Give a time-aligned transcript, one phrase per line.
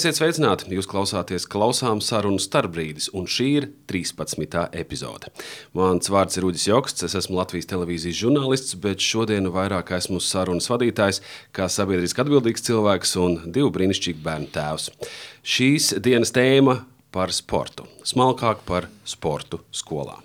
[0.00, 0.70] Esiet sveicināti!
[0.72, 4.62] Jūs klausāties klausām sarunu starpbrīdis, un šī ir 13.
[4.80, 5.28] epizode.
[5.76, 10.70] Mans vārds ir Uģis Joksts, es esmu Latvijas televīzijas žurnālists, bet šodien vairāk esmu sarunas
[10.72, 11.20] vadītājs,
[11.52, 14.88] kā sabiedriski atbildīgs cilvēks un divu brīnišķīgu bērnu tēvs.
[15.44, 16.78] Šīs dienas tēma
[17.12, 20.16] par sportu, smalkāk par sportu skolā.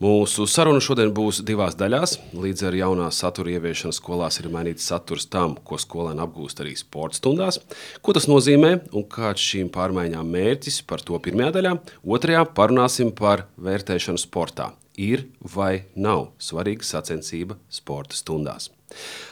[0.00, 2.14] Mūsu saruna šodien būs divās daļās.
[2.32, 7.20] Līdz ar jaunā satura ieviešanu skolās ir mainīts saturs tam, ko skolēni apgūst arī sporta
[7.20, 7.60] stundās.
[8.00, 11.76] Ko tas nozīmē un kāds šīm pārmaiņām mērķis par to pirmajā daļā.
[12.16, 14.72] Otrajā parunāsim par vērtēšanu sportā.
[14.98, 18.70] Ir vai nav svarīga sacensība sporta stundās.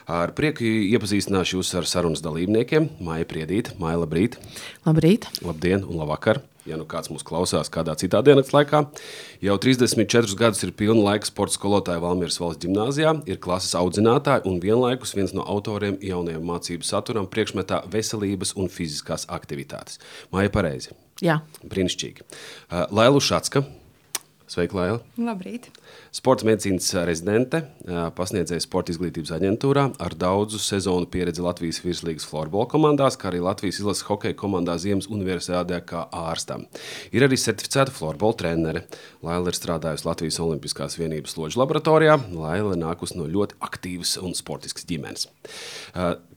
[0.06, 2.92] Ar prieku iepazīstināšu jūs ar sarunas dalībniekiem.
[3.02, 4.38] Maija Priedīte, Maija, labrīt!
[4.86, 5.26] Labrīt!
[5.42, 6.44] Labdien un labvakar!
[6.68, 8.82] ja nu kāds mūs klausās kādā citā dienas laikā.
[9.44, 14.60] Jau 34 gadus ir pilna laika sporta skolotāja Valmieras valsts gimnājā, ir klases audzinātāja un
[14.62, 20.02] vienlaikus viens no autoriem jaunajam mācību saturam priekšmetā veselības un fiziskās aktivitātes.
[20.34, 20.96] Māja pareizi.
[21.24, 21.40] Jā.
[21.64, 22.28] Brīnišķīgi.
[22.28, 23.64] Uh, Lailu Šatska.
[24.48, 25.00] Sveika, Laila!
[25.20, 25.66] Labrīt!
[26.16, 27.58] Sports medicīnas rezidente,
[28.16, 33.82] pasniedzēja sporta izglītības aģentūrā ar daudzu sezonu pieredzi Latvijas virslīgas florbola komandās, kā arī Latvijas
[33.82, 36.64] izlases hokeja komandā Ziemas universitātē kā ārstam.
[37.12, 38.82] Ir arī certificēta florbola trenere.
[39.20, 42.16] Laila ir strādājusi Latvijas Olimpiskās vienības loģu laboratorijā.
[42.32, 45.28] Laila nākusi no ļoti aktīvas un sportiskas ģimenes.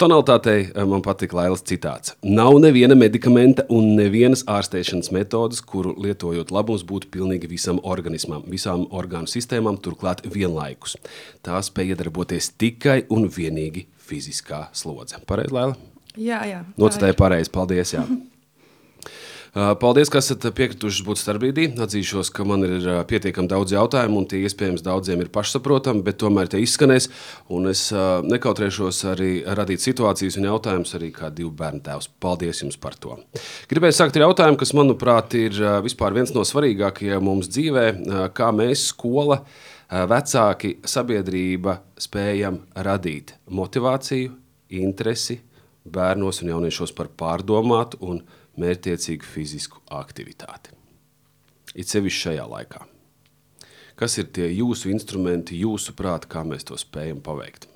[0.02, 2.18] Tonalitātei man patīk Lailas citāts.
[2.28, 8.00] Nav neviena medikamenta un nevienas ārstēšanas metodas, kuru lietojot labums būtu pilnīgi visam organismam,
[8.50, 10.98] visām orgānu sistēmām turklāt vienlaikus.
[11.46, 15.22] Tā spēja iedarboties tikai un vienīgi fiziskā slodze.
[15.28, 15.78] Pareizi, Lēla?
[16.18, 16.66] Jā, jā.
[16.78, 17.52] Nocitēju pareizi.
[17.54, 17.96] Paldies!
[17.96, 18.06] Jā.
[19.52, 21.66] Paldies, ka esat piekrituši būt starpbrīdī.
[21.84, 26.48] Atzīšos, ka man ir pietiekami daudz jautājumu, un tie iespējams daudziem ir pašsaprotami, bet tomēr
[26.48, 27.10] tie izskanēs.
[27.72, 27.82] Es
[28.32, 32.08] nekautrēšos arī radīt situācijas un jautājumus arī kā divu bērnu tēvs.
[32.24, 33.20] Paldies jums par to.
[33.68, 35.60] Gribēju sākt ar jautājumu, kas, manuprāt, ir
[36.16, 37.86] viens no svarīgākajiem mums dzīvē,
[38.32, 39.42] kā mēs skola,
[39.92, 44.32] vecāki, sabiedrība spējam radīt motivāciju,
[44.80, 45.42] interesi
[45.84, 50.74] bērnos un jauniešos par pārdomātu un pārdomātu mērķiecīgu fizisku aktivitāti.
[51.76, 52.86] It sevišķi šajā laikā.
[54.00, 57.68] Kas ir tie jūsu instrumenti, jūsu prāti, kā mēs to spējam paveikt?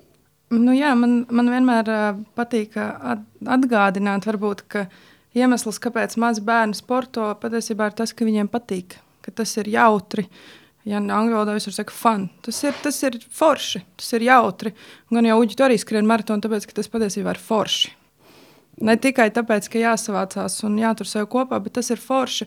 [0.50, 1.88] Nu, jā, man, man vienmēr
[2.38, 4.84] patīk atgādināt, varbūt, ka
[5.38, 10.26] iemesls, kāpēc mazi bērni sporto, patiesībā ir tas, ka viņiem patīk, ka tas ir jautri.
[10.86, 12.28] Ja angļu valodā visur saka, fun.
[12.46, 14.70] Tas ir, tas ir forši, tas ir jautri.
[15.10, 17.90] Gan jau Uģi arī skrien maratonu, tāpēc, ka tas patiesībā ir forši.
[18.84, 22.44] Ne tikai tāpēc, ka jāsavācās un jātur sev kopā, bet tas ir forši.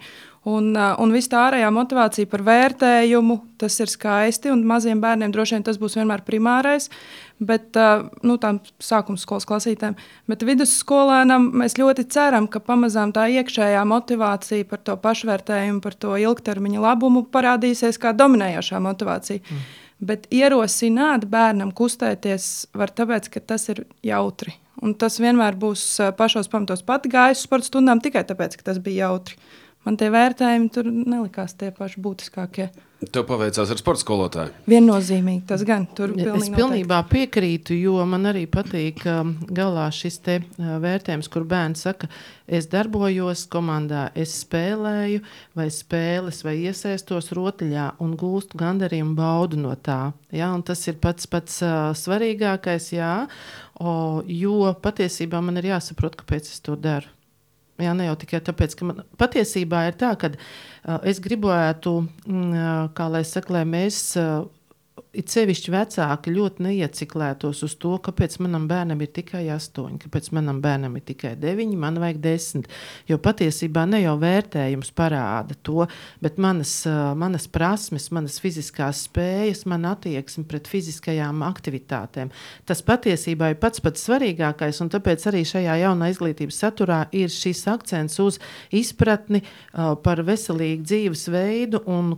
[0.48, 4.52] Un, uh, un viss tā ārējā motivācija par vērtējumu, tas ir skaisti.
[4.54, 6.88] Un maziem bērniem droši vien tas būs vienmēr primārais.
[7.42, 9.98] Bet uh, nu, tām sākuma skolas klasītēm,
[10.30, 16.14] bet vidusskolēnam mēs ļoti ceram, ka pamazām tā iekšējā motivācija par to pašvērtējumu, par to
[16.20, 19.42] ilgtermiņa labumu parādīsies kā dominējošā motivācija.
[19.42, 19.68] Mm.
[20.00, 25.86] Bet ierosināt bērnam kustēties var tāpēc, ka tas ir jautri Un tas vienmēr būs
[26.20, 29.40] pašos pamatos pati gājis sporta stundām tikai tāpēc, ka tas bija jautri.
[29.88, 32.70] Man tie vērtējumi tur nelikās tie paši būtiskākie.
[33.00, 34.52] Tev paveicās ar sporta skolotāju.
[34.68, 35.86] Viennozīmīgi tas gan.
[35.96, 37.14] Tur es pilnībā noteikti.
[37.14, 39.06] piekrītu, jo man arī patīk
[39.56, 42.10] galā šis te vērtējums, kur bērns saka,
[42.44, 45.24] es darbojos komandā, es spēlēju
[45.56, 50.12] vai spēles vai iesaistos rotaļā un gūstu gandarījumu baudu no tā.
[50.36, 50.52] Ja?
[50.52, 51.64] Un tas ir pats pats
[52.04, 53.14] svarīgākais, jā,
[53.80, 53.94] o,
[54.28, 57.10] jo patiesībā man ir jāsaprot, kāpēc es to daru.
[57.80, 62.92] Jā, ne jau tikai tāpēc, ka man patiesībā ir tā, ka uh, es gribētu, mm,
[62.98, 64.50] kā lai saka, lai mēs uh,
[65.16, 70.62] it sevišķi vecāki ļoti neieciklētos uz to, kāpēc manam bērnam ir tikai astoņi, kāpēc manam
[70.64, 72.70] bērnam ir tikai deviņi, man vajag desmit.
[73.10, 75.88] Jo patiesībā ne jau vērtējums parāda to,
[76.24, 76.74] bet manas,
[77.20, 82.34] manas prasmes, manas fiziskās spējas, mana attieksme pret fiziskajām aktivitātēm.
[82.70, 87.66] Tas patiesībā ir pats pats svarīgākais, un tāpēc arī šajā jaunā izglītības saturā ir šis
[87.72, 88.40] akcents uz
[88.76, 89.44] izpratni
[89.74, 92.18] par veselīgu dzīvesveidu un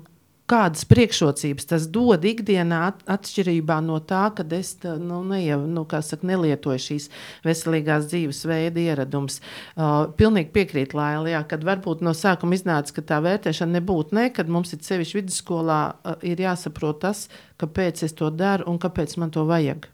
[0.51, 2.81] kādas priekšrocības tas dod ikdienā,
[3.12, 7.07] atšķirībā no tā, ka es nu, neie, nu, saka, nelietoju šīs
[7.48, 9.39] veselīgās dzīvesveida ieradumus.
[9.75, 14.51] Uh, pilnīgi piekrītu Laila, kad varbūt no sākuma iznāca, ka tā vērtēšana nebūtu ne, kad
[14.51, 17.25] mums ir sevišķi vidusskolā uh, ir jāsaprot tas,
[17.62, 19.88] kāpēc es to daru un kāpēc man to vajag.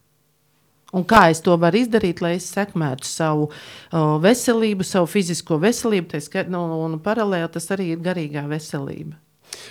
[0.95, 6.09] Un kā es to varu izdarīt, lai es sekmētu savu uh, veselību, savu fizisko veselību,
[6.15, 9.19] tā, nu, un paralēli tas arī ir garīgā veselība.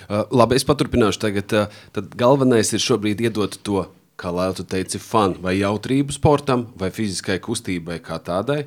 [0.07, 1.53] Uh, labi, es paturpināšu tagad.
[1.53, 3.85] Uh, tad galvenais ir šobrīd iedot to
[4.17, 8.63] kā lai tu teici, fanu vai jautrību sportam, vai fiziskai kustībai kā tādai,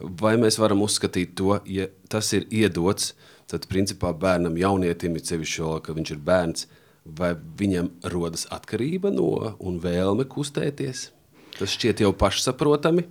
[0.00, 3.12] vai mēs varam uzskatīt to, ja tas ir iedots,
[3.50, 6.68] tad principā bērnam jaunietim, ir sevišķi vēl, ka viņš ir bērns,
[7.04, 9.28] vai viņam rodas atkarība no
[9.60, 11.10] un vēlme kustēties?
[11.58, 13.04] Tas šķiet jau pašsaprotami.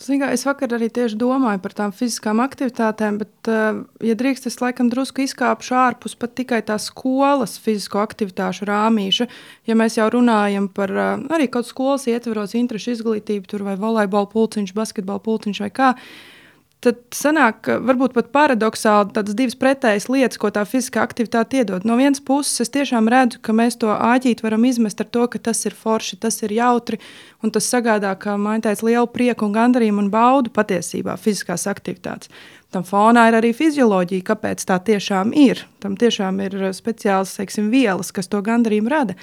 [0.00, 4.56] Zinā, es vakar arī tieši domāju par tām fiziskām aktivitātēm, bet, uh, ja drīkst, es
[4.62, 9.28] laikam drusku izkāpšu ārpus pat tikai tās skolas fizisko aktivitāšu rāmīša.
[9.68, 14.30] Ja mēs jau runājam par uh, arī kaut skolas ietvaros, interešu izglītību, tur vai volejbola
[14.32, 15.92] pulciņš, basketbola pulciņš vai kā.
[15.92, 16.39] Uh,
[16.84, 21.84] tad sanāk, varbūt pat paradoxāli tādas divas pretējas lietas, ko tā fiziskā aktivitāte iedod.
[21.84, 25.40] No vienas puses, es tiešām redzu, ka mēs to āķīt varam izmest ar to, ka
[25.50, 27.00] tas ir forši, tas ir jautri,
[27.44, 32.32] un tas sagādā, kā maintēts, lielu prieku un gandarījumu un baudu patiesībā fiziskās aktivitātes.
[32.70, 35.64] Tam fonā ir arī fizioloģija, kāpēc tā tiešām ir.
[35.82, 39.18] Tam tiešām ir speciāls teiksim, vielas, kas to gandarījumu rada.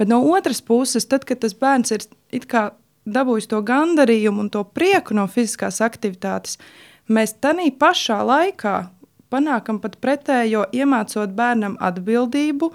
[0.00, 2.08] Bet no otras puses, tad, kad tas bērns ir
[3.06, 6.58] dabūjis to gandarījumu un to prieku no fiziskās aktivitātes,
[7.08, 8.76] mēs tādā pašā laikā
[9.30, 12.70] panākam pat pretējo, iemācot bērnam atbildību,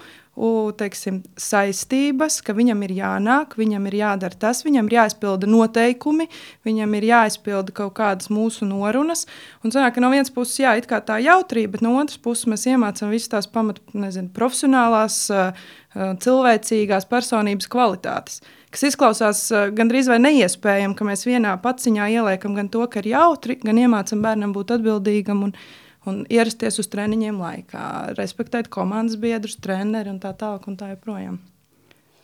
[0.80, 6.28] teiksim, saistības, ka viņam ir jānāk, viņam ir jādara tas, viņam ir jāizpilda noteikumi,
[6.64, 9.26] viņam ir jāizpilda kaut kādas mūsu norunas.
[9.60, 13.28] Un sanāk, no vienas puses, jā, tā jautrība, bet no otras puses mēs iemācām visas
[13.34, 15.26] tās pamat, nezinu, profesionālās,
[15.92, 18.40] cilvēcīgās personības kvalitātes
[18.72, 23.10] kas izklausās uh, gandrīz vai neiespējami, ka mēs vienā paciņā ieliekam gan to, ka ir
[23.12, 25.52] jautri, gan iemācam bērnam būt atbildīgam un,
[26.08, 27.86] un ierasties uz treniņiem laikā,
[28.18, 31.38] respektēt komandas biedrus, treneri un tā tālāk un tā joprojām.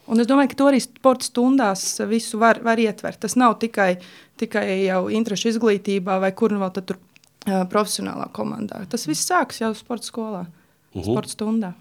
[0.09, 3.21] Un es domāju, ka to arī sporta stundās visu var, var ietvert.
[3.21, 3.99] Tas nav tikai,
[4.41, 8.81] tikai jau interešu izglītībā vai kur nu vēl tur uh, profesionālā komandā.
[8.89, 10.97] Tas viss sākas jau sporta skolā, uh.
[10.97, 11.05] -huh.
[11.11, 11.75] sporta stundā.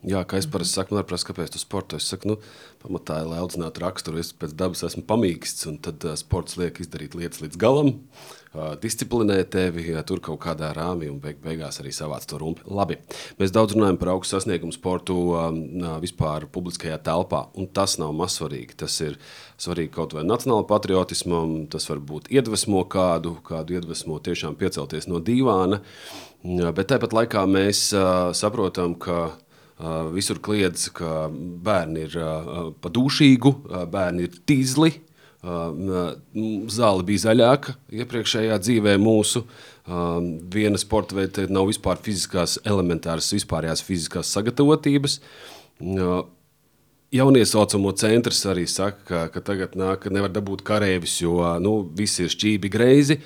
[0.00, 1.98] Jā, kā es parasti saku, man ir prasa, kāpēc tu sporto.
[2.00, 2.36] Es saku, nu,
[2.80, 7.12] pamatā, lai audzinātu raksturu, es pēc dabas esmu pamīksts, un tad uh, sports liek izdarīt
[7.18, 7.90] lietas līdz galam,
[8.54, 12.64] uh, disciplinē tevi, ja tur kaut kādā rāmī, un beig, beigās arī savāc to rumpi.
[12.64, 12.96] Labi,
[13.42, 15.60] mēs daudz runājam par augstu sasniegumu sportu um,
[16.00, 18.78] vispār publiskajā telpā, un tas nav mazsvarīgi.
[18.80, 19.20] Tas ir
[19.60, 25.20] svarīgi kaut vai nacionāla patriotismam, tas var būt iedvesmo kādu, kādu iedvesmo tiešām piecelties no
[25.20, 25.82] dīvāna,
[26.72, 29.28] bet tāpat laikā mēs uh, saprotam, ka
[30.12, 32.16] Visur kliedz, ka bērni ir
[32.82, 33.52] pa dūšīgu,
[33.88, 34.90] bērni ir tīzli.
[35.40, 37.72] Zāle bija zaļāka
[38.02, 39.46] iepriekšējā dzīvē mūsu.
[40.52, 45.16] Viena sporta veida nav vispār fiziskās, elementāras, vispārējās fiziskās sagatavotības.
[47.10, 52.26] Jauniesaucamo centrs arī saka, ka, ka tagad nāk, ka nevar dabūt kareivis, jo nu, visi
[52.26, 53.16] ir šķīvi greizi.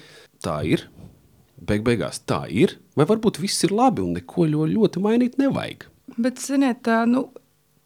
[0.44, 0.86] Tā ir.
[1.64, 2.76] Beig beigās tā ir.
[2.94, 5.88] Vai varbūt viss ir labi un neko ļoti mainīt nevajag?
[6.16, 7.28] Bet, ziniet, nu,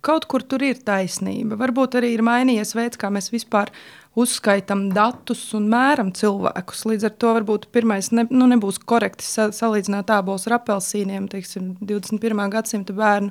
[0.05, 1.59] kaut kur tur ir taisnība.
[1.59, 3.73] Varbūt arī ir mainījies veids, kā mēs vispār
[4.19, 6.85] uzskaitām datus un mēram cilvēkus.
[6.91, 11.75] Līdz ar to varbūt pirmais ne, nu, nebūs korekti sa salīdzināt abos ar apelsīniem, teiksim,
[11.87, 12.43] 21.
[12.51, 13.31] gadsimta bērnu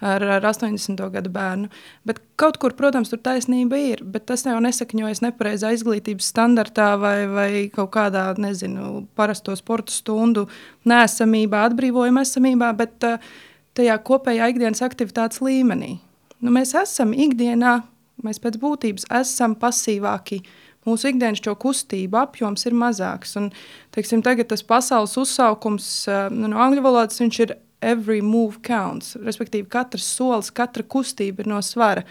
[0.00, 1.04] ar, ar 80.
[1.12, 1.68] gadu bērnu.
[2.08, 7.16] Bet kaut kur, protams, tur taisnība ir, bet tas jau nesakņojas nepareizā izglītības standartā vai,
[7.28, 10.46] vai kaut kādā, nezinu, parasto sporta stundu
[10.88, 13.32] nesamībā, atbrīvojuma esamībā, bet uh,
[13.78, 15.96] tajā kopējā ikdienas aktivitātes līmenī.
[16.42, 17.78] Nu, mēs esam ikdienā,
[18.24, 20.42] mēs pēc būtības esam pasīvāki.
[20.86, 23.36] Mūsu ikdienas šo kustību apjoms ir mazāks.
[23.38, 23.52] Un,
[23.94, 25.90] teiksim, tagad tas pasaules uzsaukums
[26.34, 29.14] nu, no angļu valodas ir every move counts.
[29.22, 32.02] Respektīvi, katrs solis, katra kustība ir no svara.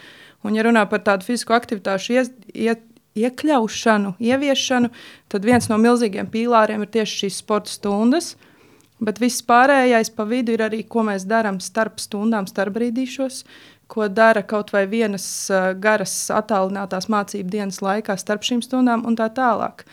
[0.47, 2.87] Un, ja runā par tādu fizisku aktivitāšu ies, iet,
[3.19, 4.87] iekļaušanu, ieviešanu,
[5.31, 8.33] tad viens no milzīgiem pīlāriem ir tieši šīs sporta stundas.
[8.37, 8.50] Uh,
[9.01, 13.43] Bet viss pārējais pa vidu ir arī, ko mēs darām starp stundām, starp brīdīšos,
[13.91, 19.17] ko dara kaut vai vienas uh, garas attālinātās mācību dienas laikā starp šīm stundām un
[19.19, 19.83] tā tālāk.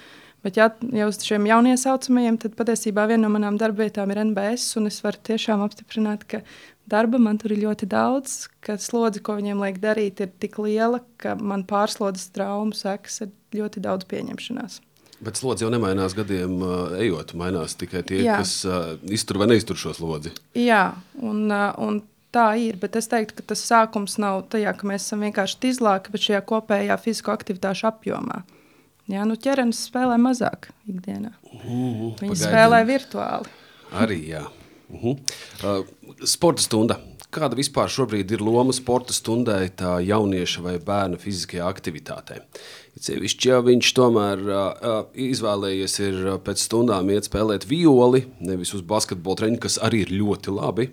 [0.44, 4.86] Bet, ja jau uz šiem jauniesaucamajiem, tad patiesībā viena no manām darbvietām ir NBS, un
[4.92, 6.44] es varu tiešām apstiprināt, ka
[6.86, 11.02] darba man tur ir ļoti daudz, ka slodze, ko viņiem liek darīt, ir tik liela,
[11.18, 14.78] ka man pārslodzes traumu sekas ir ļoti daudz pieņemšanās.
[15.24, 16.60] Bet slodzi jau nemainās gadiem,
[17.02, 17.34] ejot.
[17.38, 18.36] Mainās tikai tie, Jā.
[18.38, 20.30] kas uh, iztur vai neiztur šo slodzi.
[20.54, 22.02] Jā, un, uh, un
[22.34, 22.78] tā ir.
[22.78, 26.44] Bet es teiktu, ka tas sākums nav tajā, ka mēs esam vienkārši tīzlāki, bet šajā
[26.46, 28.44] kopējā fizisko aktivitāšu apjomā.
[29.08, 31.32] Jā, nu ķermenis spēlē mazāk ikdienā.
[31.48, 32.42] Uh, Viņi pagaidien.
[32.44, 33.54] spēlē virtuāli.
[33.98, 34.44] Arī jā.
[34.88, 35.16] Uh -huh.
[35.64, 35.86] uh,
[36.24, 37.00] sporta stunda.
[37.28, 42.40] Kāda vispār šobrīd ir loma sporta stundai, tā jaunieša vai bērna fiziskajā aktivitātē?
[42.98, 49.38] Cevišķi, ja viņš tomēr uh, izvēlējies ir pēc stundām iet spēlēt violi, nevis uz basketbola
[49.42, 50.88] treniņu, kas arī ir ļoti labi.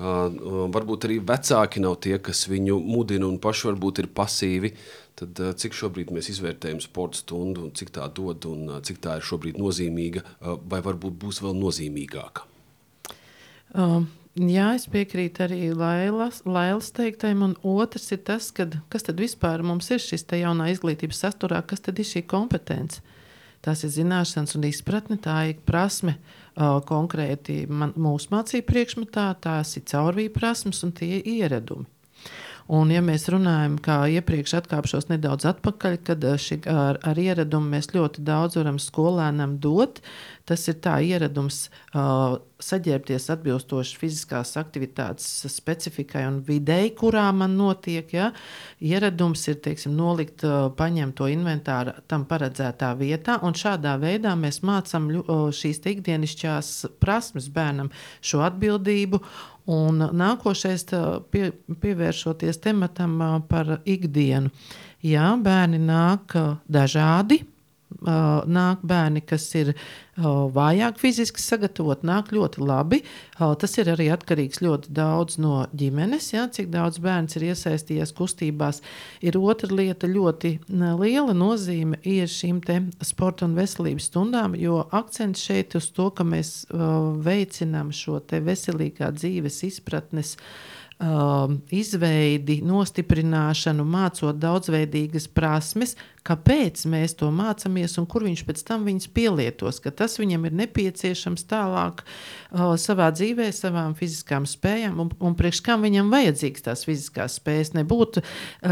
[0.00, 0.28] Uh,
[0.72, 4.72] varbūt arī vecāki nav tie, kas viņu mudina un paši varbūt ir pasīvi.
[5.18, 9.02] Tad, uh, cik šobrīd mēs izvērtējam sporta stundu, un cik tā dod, un uh, cik
[9.02, 10.24] tā ir šobrīd nozīmīga,
[10.70, 12.46] vai varbūt būs vēl nozīmīgāka?
[13.74, 14.08] Um,
[14.40, 17.42] Jā, es piekrītu arī Lailas, Lailas teiktajam.
[17.44, 21.84] Un otrs ir tas, kad, kas tad vispār mums ir šis jaunā izglītības sasturā, kas
[21.84, 23.02] tad ir šī kompetence.
[23.60, 29.74] Tās ir zināšanas un izpratne, tā ir prasme uh, konkrēti man, mūsu mācību priekšmetā, tās
[29.76, 31.84] ir caurvīja prasmes un tie ir ieradumi.
[32.70, 37.90] Un, ja mēs runājam, kā iepriekš atkāpšos nedaudz atpakaļ, kad ši, ar, ar ieradumu mēs
[37.96, 39.98] ļoti daudz varam skolēnam dot,
[40.50, 48.10] tas ir tā ieradums uh, saģērbties atbilstoši fiziskās aktivitātes specifikai un videi, kurā man notiek.
[48.14, 48.30] Ja?
[48.84, 50.44] Ieradums ir teiksim, nolikt,
[50.76, 55.08] paņemt to inventāru tam paredzētā vietā, un šādā veidā mēs mācām
[55.56, 59.22] šīs ikdienišķās prasmes bērnam šo atbildību.
[59.70, 60.86] Un nākošais,
[61.30, 61.50] pie,
[61.82, 64.50] pievēršoties tematam par ikdienu.
[65.06, 66.34] Jā, bērni nāk
[66.68, 67.38] dažādi,
[67.90, 73.00] Uh, nāk bērni, kas ir uh, vājāk fiziski sagatavoti, nāk ļoti labi.
[73.34, 78.14] Uh, tas ir arī atkarīgs ļoti daudz no ģimenes, ja, cik daudz bērns ir iesaistījies
[78.16, 78.80] kustībās.
[79.26, 82.62] Ir otra lieta, ļoti liela nozīme ir šīm
[83.04, 89.64] sporta un veselības stundām, jo akcents šeit uz to, ka mēs veicinām šo veselīgā dzīves
[89.66, 90.38] izpratnes
[91.72, 95.96] izveidi, nostiprināšanu, mācot daudzveidīgas prasmes,
[96.26, 99.80] kāpēc mēs to mācāmies un kur viņš pēc tam viņus pielietos.
[99.96, 105.86] Tas viņam ir nepieciešams tālāk uh, savā dzīvē, savām fiziskām spējām, un, un priekš kam
[105.86, 107.72] viņam vajadzīgs tās fiziskās spējas.
[107.78, 108.22] Nebūtu,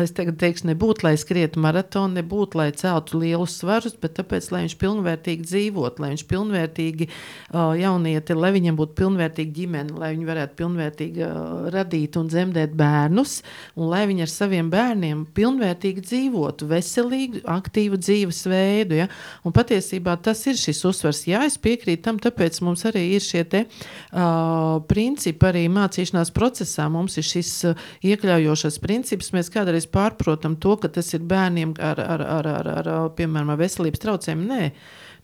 [0.03, 4.77] es teikšu, nebūtu, lai skrietu maratonu, nebūtu, lai celtu lielus svarus, bet tāpēc, lai viņš
[4.83, 10.59] pilnvērtīgi dzīvotu, lai viņš pilnvērtīgi uh, jaunieti, lai viņam būtu pilnvērtīga ģimene, lai viņi varētu
[10.61, 13.41] pilnvērtīgi uh, radīt un dzemdēt bērnus,
[13.79, 18.99] un lai viņi ar saviem bērniem pilnvērtīgi dzīvotu, veselīgi aktīvu dzīvesveidu.
[19.03, 19.09] Ja?
[19.47, 21.25] Un patiesībā tas ir šis uzsvars.
[21.29, 26.89] Jā, es piekrītu tam, tāpēc mums arī ir šie te, uh, principi arī mācīšanās procesā.
[26.93, 29.33] Mums ir šis uh, iekļaujošais princips.
[29.37, 33.57] Mēs kādreiz pārprotam to, ka tas ir bērniem ar, ar, ar, ar, ar, ar piemēram,
[33.59, 34.49] veselības traucējumiem.
[34.49, 34.73] Nē.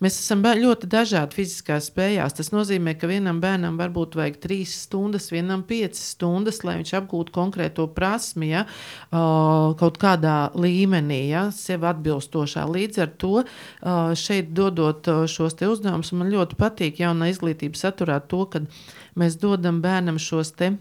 [0.04, 2.34] Mēs esam ļoti dažādi fiziskās spējās.
[2.36, 7.32] Tas nozīmē, ka vienam bērnam varbūt vajag trīs stundas, vienam piecas stundas, lai viņš apgūtu
[7.32, 8.66] konkrēto prasmi, ja,
[9.10, 12.66] kaut kādā līmenī, ja, sev atbilstošā.
[12.68, 13.44] Līdz ar to
[14.20, 18.66] šeit dodot šos uzdevumus, man ļoti patīk jaunā izglītības saturā to, ka
[19.16, 20.74] mēs dodam bērnam šos te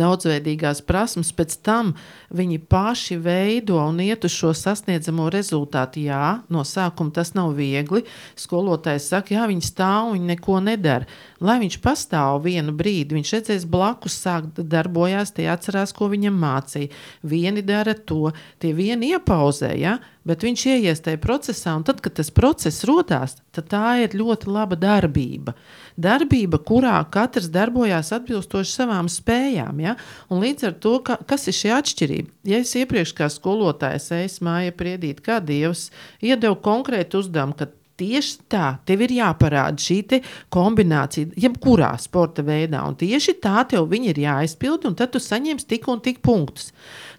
[0.00, 1.92] daudzveidīgās prasmes, pēc tam
[2.34, 6.02] viņi paši veido un iet uz šo sasniedzamo rezultātu.
[6.06, 8.04] Jā, no sākuma tas nav viegli.
[8.38, 11.08] Skolotājs saka, jā, viņi stāv viņi neko nedara.
[11.44, 16.92] Lai viņš pastāv vienu brīdi, viņš redzēs blakus, sāk darbojās, tie atcerās, ko viņam mācīja.
[17.22, 18.32] Vieni dara to,
[18.62, 19.98] tie vieni iepauzē, ja?
[20.28, 24.50] Bet viņš ieies tajā procesā, un tad, kad tas process rodās, tad tā ir ļoti
[24.50, 25.54] laba darbība.
[26.00, 29.84] Darbība, kurā katrs darbojās atbilstoši savām spējām.
[29.84, 29.94] Ja?
[30.32, 32.34] Un līdz ar to, ka, kas ir šī atšķirība?
[32.50, 35.90] Ja es iepriekš kā skolotājs eju māja priedīt, kā Dievs
[36.24, 40.18] iedevu konkrētu uzdevumu, Tieši tā, tev ir jāparāda šī
[40.50, 46.02] kombinācija, jebkurā sporta veidā, tieši tā tev ir jāizpild, un tad tu saņemsi tik un
[46.02, 46.72] tik punktus.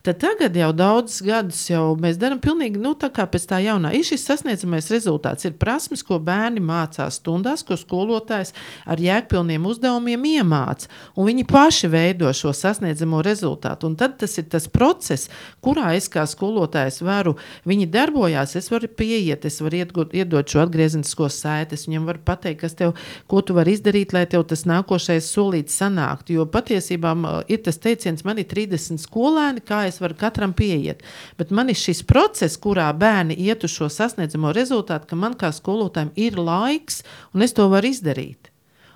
[0.05, 3.89] Tad tagad jau daudzus gadus jau mēs darām pilnīgi nu, tā kā pēc tā jaunā.
[3.97, 8.53] Ir šis sasniedzamais rezultāts, ir prasmes, ko bērni mācās stundās, ko skolotājs
[8.85, 10.91] ar jēgpilniem uzdevumiem iemāca.
[11.17, 13.89] Un viņi paši veido šo sasniedzamo rezultātu.
[13.89, 15.31] Un tad tas ir tas process,
[15.65, 17.33] kurā es kā skolotājs varu,
[17.65, 22.21] viņi darbojās, es varu pieiet, es varu iedot, iedot šo atgriezenisko saiti, es viņam varu
[22.29, 22.93] pateikt, kas tev,
[23.25, 26.38] ko tu vari izdarīt, lai tev tas nākošais solīts sanāktu.
[26.38, 27.17] Jo patiesībā
[27.50, 31.03] ir tas teiciens, man ir 30 skolēni, kā es es varu katram pieiet.
[31.39, 35.53] Bet man ir šis process, kurā bērni iet uz šo sasniedzamo rezultātu, ka man kā
[35.55, 37.01] skolotājiem ir laiks
[37.33, 38.51] un es to varu izdarīt.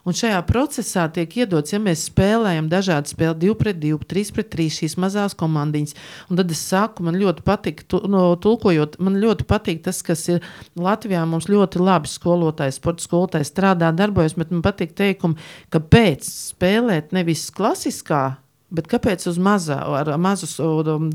[0.07, 4.49] Un šajā procesā tiek iedots, ja mēs spēlējam dažādas spēles, 2 pret 2, 3 pret
[4.55, 5.95] 3, šīs mazās komandiņas.
[6.31, 10.25] Un tad es saku, man ļoti patīk, tu, no, tulkojot, man ļoti patīk tas, kas
[10.31, 10.45] ir
[10.79, 11.25] Latvijā.
[11.29, 15.37] Mums ļoti labi skolotāji, sporta skolotāji strādā, darbojas, bet man patīk teikumi,
[15.69, 18.39] ka pēc spēlēt nevis klasiskā
[18.69, 20.45] Bet kāpēc uz mazā, ar mazu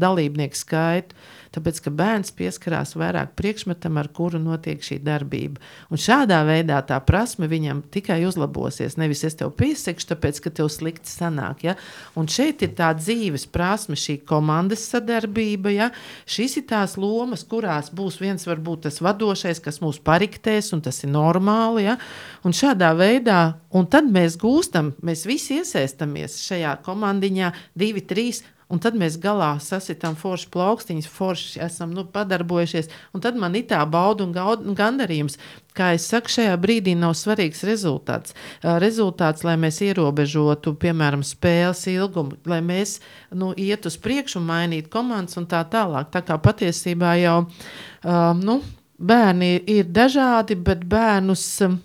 [0.00, 1.14] dalībnieku skaitu?
[1.54, 5.62] Tāpēc, ka bērns pieskarās vairāk priekšmetam, ar kuru notiek šī darbība.
[5.92, 8.96] Un šādā veidā tā prasme viņam tikai uzlabosies.
[8.98, 11.62] Nevis es tev piesakšu, tāpēc, ka tev slikti sanāk.
[11.68, 11.76] Ja?
[12.18, 15.70] Un šeit ir tā dzīves prasme, šī komandas sadarbība.
[15.74, 15.90] Ja?
[16.26, 20.98] Šīs ir tās lomas, kurās būs viens varbūt tas vadošais, kas mūs pariktēs, un tas
[21.06, 21.86] ir normāli.
[21.86, 21.98] Ja?
[22.42, 28.42] Un šādā veidā, un tad mēs gūstam, mēs visi iesaistamies šajā komandiņā, divi, trīs.
[28.74, 32.90] Un tad mēs galā sasitām foršu plaukstiņus, forši esam nu, padarbojušies.
[33.14, 35.38] Un tad man ir tā bauda un gandarījums.
[35.74, 38.34] Kā jau teicu, šajā brīdī nav svarīgs rezultāts.
[38.82, 42.98] Rezultāts, lai mēs ierobežotu, piemēram, spēles ilgumu, lai mēs
[43.34, 46.10] nu, iet uz priekšu un mainītu komandas un tā tālāk.
[46.14, 48.60] Tā kā patiesībā jau um, nu,
[48.98, 51.48] bērni ir dažādi, bet bērnus.
[51.66, 51.82] Um,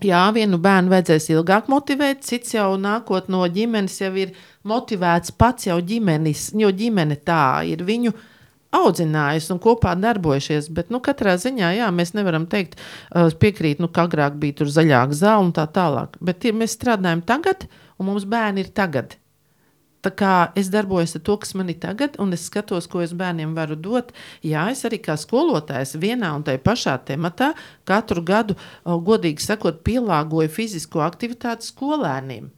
[0.00, 4.32] Jā, vienu bērnu vajadzēs ilgāk motivēt, cits jau nākot no ģimenes, jau ir
[4.64, 8.14] motivēts pats jau ģimenis, jo ģimene tā ir viņu
[8.72, 10.70] audzinājusi un kopā darbojušies.
[10.72, 12.78] Bet nu, katrā ziņā jā, mēs nevaram teikt,
[13.42, 16.16] piekrīt, nu, ka agrāk bija tur zaļāka zāle un tā tālāk.
[16.24, 17.68] Bet ja mēs strādājam tagad,
[18.00, 19.18] un mums bērni ir tagad.
[20.00, 23.12] Tā kā es darbojos ar to, kas man ir tagad, un es skatos, ko es
[23.16, 24.14] bērniem varu dot.
[24.46, 27.52] Jā, es arī kā skolotājs vienā un tajā pašā tematā
[27.88, 32.48] katru gadu, godīgi sakot, pielāgoju fizisko aktivitāti skolēniem.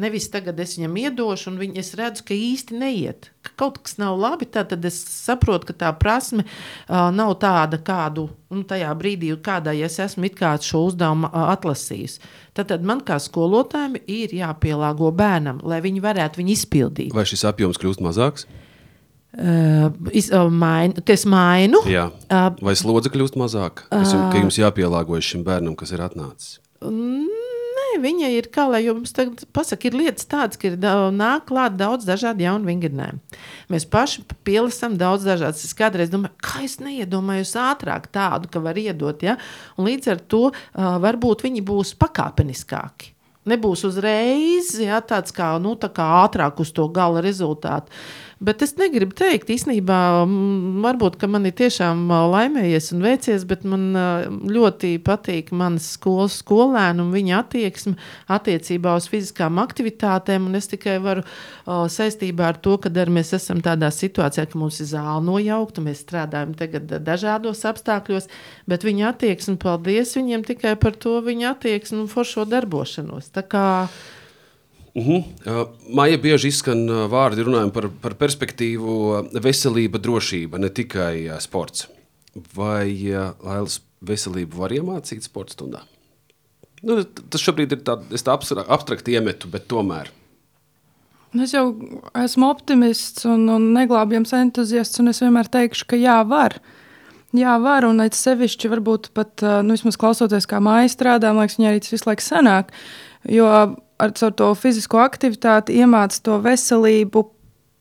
[0.00, 3.30] Nevis tagad es viņam iedošu, un viņ, es redzu, ka īsti neiet.
[3.44, 8.28] Ka kaut kas nav labi, tad es saprotu, ka tā prasme uh, nav tāda, kādu
[8.50, 10.30] nu, tajā brīdī, kādā ja es esmu
[10.64, 12.20] šo uzdevumu uh, atlasījis.
[12.68, 17.14] Tad, man kā skolotājiem ir jāpielāgo bērnam, lai viņi varētu viņu izpildīt.
[17.16, 18.46] Vai šis apjoms kļūst mazāks?
[19.30, 21.84] Uh, es, uh, mainu, es mainu.
[21.86, 22.08] Jā.
[22.26, 23.86] Uh, Vai slodze kļūst mazāka?
[23.94, 26.58] Es, uh, ka jums jāpielāgojas šim bērnam, kas ir atnācis?
[26.82, 27.28] Mm,
[28.02, 29.12] viņa ir, kā lai jums
[29.54, 30.78] pasaka, ir lietas tādas, ka ir
[31.16, 33.20] nāk klāt daudz dažādu jaunu vingrinājumu.
[33.72, 35.64] Mēs paši pielasām daudz dažādas.
[35.66, 39.38] Es kādreiz domāju, kā es neiedomājos ātrāk tādu, ka var iedot, ja?
[39.76, 43.16] un līdz ar to uh, varbūt viņi būs pakāpeniskāki.
[43.50, 47.88] Nebūs uzreiz ja, tāds kā, nu, tā kā ātrāk uz to gala rezultātu.
[47.88, 49.96] Uh, Bet es negribu teikt, īstenībā,
[50.80, 53.82] varbūt man ir tiešām laimējies un veicies, bet man
[54.48, 57.98] ļoti patīk manas skolas skolēni un viņa attieksme
[58.32, 60.46] attiecībā uz fiziskām aktivitātēm.
[60.56, 61.26] Es tikai varu
[61.68, 66.54] saistībā ar to, ka mēs esam tādā situācijā, ka mums ir zāle nojaukta, mēs strādājam
[66.56, 68.30] tagad dažādos apstākļos,
[68.64, 73.28] bet viņa attieksme, paldies viņiem tikai par to viņa attieksmi un foršo darbošanos.
[73.36, 73.66] Tā kā
[74.94, 75.22] Uh -huh.
[75.46, 81.30] uh, Māja bieži izskan uh, vārdi, runājot par, par perspektīvu, uh, veselība, drošība, ne tikai
[81.38, 81.88] sports.
[82.54, 85.80] Vai Lailas veselību var iemācīt sporta stundā?
[86.82, 88.34] Nu, tas šobrīd ir tāds tā
[88.66, 90.10] abstrakts iemetu, bet tomēr.
[91.32, 91.76] Nu, es jau
[92.14, 96.56] esmu optimists un, un neglābjams entuziasts, un es vienmēr teikšu, ka jā, var.
[97.36, 101.58] Jā, var, un it sevišķi varbūt pat, nu, vismaz klausoties, kā māja strādā, man liekas,
[101.60, 102.72] viņa arī tas visu laiku sanāk.
[103.28, 107.28] Jo ar to fizisko aktivitāti iemācīt to veselību.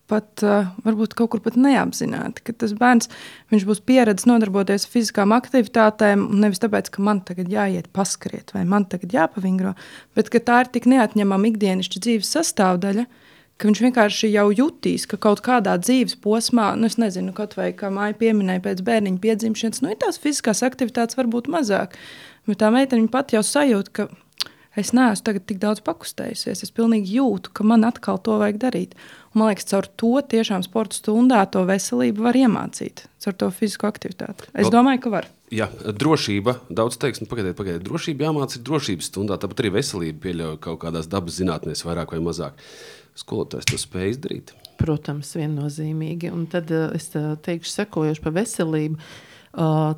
[0.10, 3.12] Pat uh, varbūt kaut kur pat neapzināti, ka tas bērns
[3.54, 6.24] būs pieredzējis nodarboties ar fiziskām aktivitātēm.
[6.42, 9.76] Nevis tāpēc, ka man tagad jāiet paskriet vai man tagad jāpavingro,
[10.18, 13.06] bet tā ir tik neatņemama ikdienišķa dzīves sastāvdaļa,
[13.60, 17.92] ka viņš vienkārši jau jutīs, ka kaut kādā dzīves posmā, nu, nezinu, kaut vai kā
[17.94, 21.94] māja pieminēja pēc bērniņa piedzimšanas, nu, tās fiziskās aktivitātes varbūt mazāk.
[22.50, 24.08] Bet tā meitene pat jau sajūt, ka
[24.82, 26.64] es neesmu tik daudz pakustējusies.
[26.66, 28.96] Es pilnīgi jūtu, ka man atkal to vajag darīt.
[29.32, 33.90] Un, man liekas, caur to tiešām sporta stundā to veselību var iemācīt, caur to fizisko
[33.90, 34.50] aktivitāti.
[34.58, 35.30] Es domāju, ka var.
[35.54, 36.60] Jā, drošība.
[36.70, 37.86] Daudz teiks, nu, pagaidiet, pagaidiet.
[37.88, 42.60] Drošība jāmācās drošības stundā, tāpat arī veselība pieļauj kaut kādās dabas zinātnēs, vairāk vai mazāk.
[43.18, 44.54] Skolotājs to spēj izdarīt.
[44.80, 46.30] Protams, viennozīmīgi.
[46.32, 49.00] Un tad uh, es uh, teikšu, sekojoši par veselību.
[49.00, 49.26] Uh,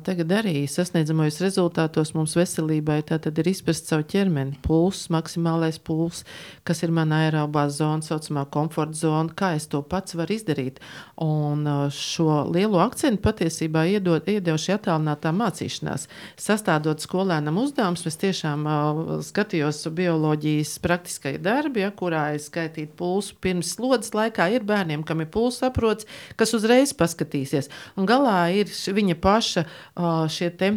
[0.00, 3.02] tagad arī sasniedzamajos rezultātos mums veselībai
[3.42, 6.24] ir izprast savu ķermeni, pulss, maksimālais pulss,
[6.64, 10.80] kas ir mana aerobā zona, tā saucamā komforta zona, kā es to pats varu izdarīt.
[11.20, 14.24] Un šo lielo akcentu patiesībā iedod,
[14.56, 16.08] šī attālinātā mācīšanās.
[16.40, 23.36] Sastādot skolēnam uzdevumus, es tiešām uh, skatījos bioloģijas praktiskai darbi, ja, kurā es skaitīju pulsu
[23.44, 24.48] pirms slodzes laikā.
[24.56, 26.08] Ir bērniem, kam ir pulss aprots,
[26.40, 27.68] kas uzreiz paskatīsies.
[28.00, 30.70] Un galā ir viņa paša paša te,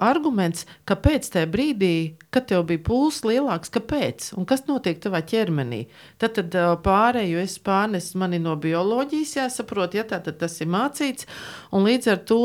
[0.00, 1.94] arguments, kāpēc tajā brīdī,
[2.32, 5.84] kad tev bija pulss lielāks, kāpēc un kas notiek tavā ķermenī.
[6.20, 11.28] Tad, tad pārēju es pārnesu mani no bioloģijas, jāsaprot, ja tā tad tas ir mācīts,
[11.72, 12.40] un līdz ar to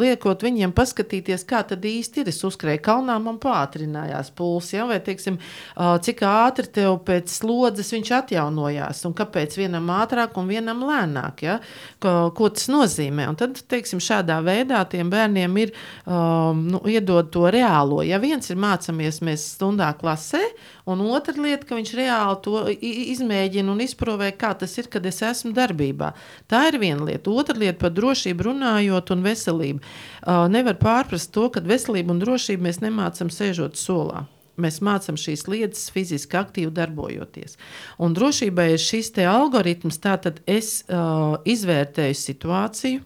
[0.00, 2.32] liekot viņiem paskatīties, kā tad īsti ir.
[2.32, 5.38] Es uzkrēju kalnā, man pātrinājās pulss, ja, vai teiksim,
[5.76, 11.58] cik ātri tev pēc slodzes viņš atjaunojās, un kāpēc vienam ātrāk un vienam lēnāk, ja,
[12.02, 13.28] ko, ko tas nozīmē.
[13.30, 14.49] Un tad, teiksim, šādā veidā
[14.90, 15.72] tiem bērniem ir
[16.04, 18.00] um, nu, iedod to reālo.
[18.06, 20.42] Ja viens ir mācāmies mēs stundā klasē,
[20.90, 22.64] un otra lieta, ka viņš reāli to
[23.14, 26.12] izmēģina un izprovē, kā tas ir, kad es esmu darbībā.
[26.50, 27.30] Tā ir viena lieta.
[27.30, 29.80] Otra lieta par drošību runājot un veselību.
[29.80, 34.26] Uh, nevar pārprast to, ka veselību un drošību mēs nemācām sēžot solā.
[34.60, 37.56] Mēs mācām šīs lietas fiziski aktīvi darbojoties.
[38.02, 43.04] Un drošībai ir šis algoritms, tātad es uh, izvērtēju situāciju,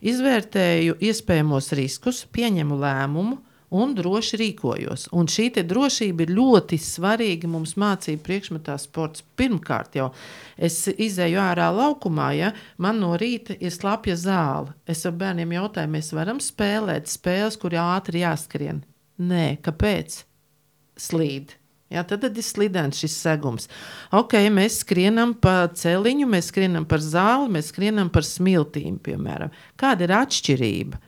[0.00, 3.38] izvērtēju iespējamos riskus, pieņemu lēmumu
[3.70, 5.08] un droši rīkojos.
[5.14, 9.22] Un šī drošība ir ļoti svarīga mums mācību priekšmetā sports.
[9.38, 10.08] Pirmkārt, jau
[10.58, 14.74] es izēju ārā laukumā, ja man no rīta ir slapja zāle.
[14.86, 18.82] Es ar bērniem jautāju, mēs varam spēlēt spēles, kur ātri jāskrien.
[19.20, 20.24] Nē, kāpēc?
[21.00, 21.56] slīd.
[21.90, 23.66] Jā, tad, tad ir slidens šis segums.
[24.14, 29.50] Ok, mēs skrienam pa celiņu, mēs skrienam par zāli, mēs skrienam par smiltīm, piemēram.
[29.80, 31.00] Kāda ir atšķirība?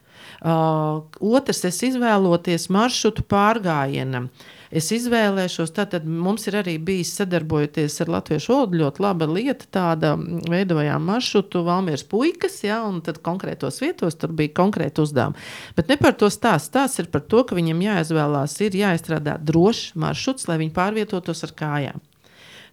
[0.43, 4.27] Uh, otrs, es izvēloties maršrutu pārgājienam.
[4.75, 5.71] Es izvēlēšos.
[5.77, 9.69] Tātad mums ir arī bijis sadarbojoties ar Latviešu valodu ļoti laba lieta.
[9.77, 10.15] Tāda
[10.51, 15.39] veidojām maršrutu Valmieras puikas, ja, un tad konkrētos vietos tur bija konkrēti uzdevumi.
[15.79, 16.73] Bet ne par to stāst.
[16.73, 21.55] Stāsts ir par to, ka viņam jāizvēlās, ir jāizstrādā drošs maršruts, lai viņi pārvietotos ar
[21.63, 22.03] kājām.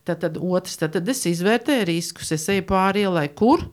[0.08, 2.32] Tad, tad otrs, tad, tad es izvērtēju riskus.
[2.34, 3.68] Es eju pāri ielai, kur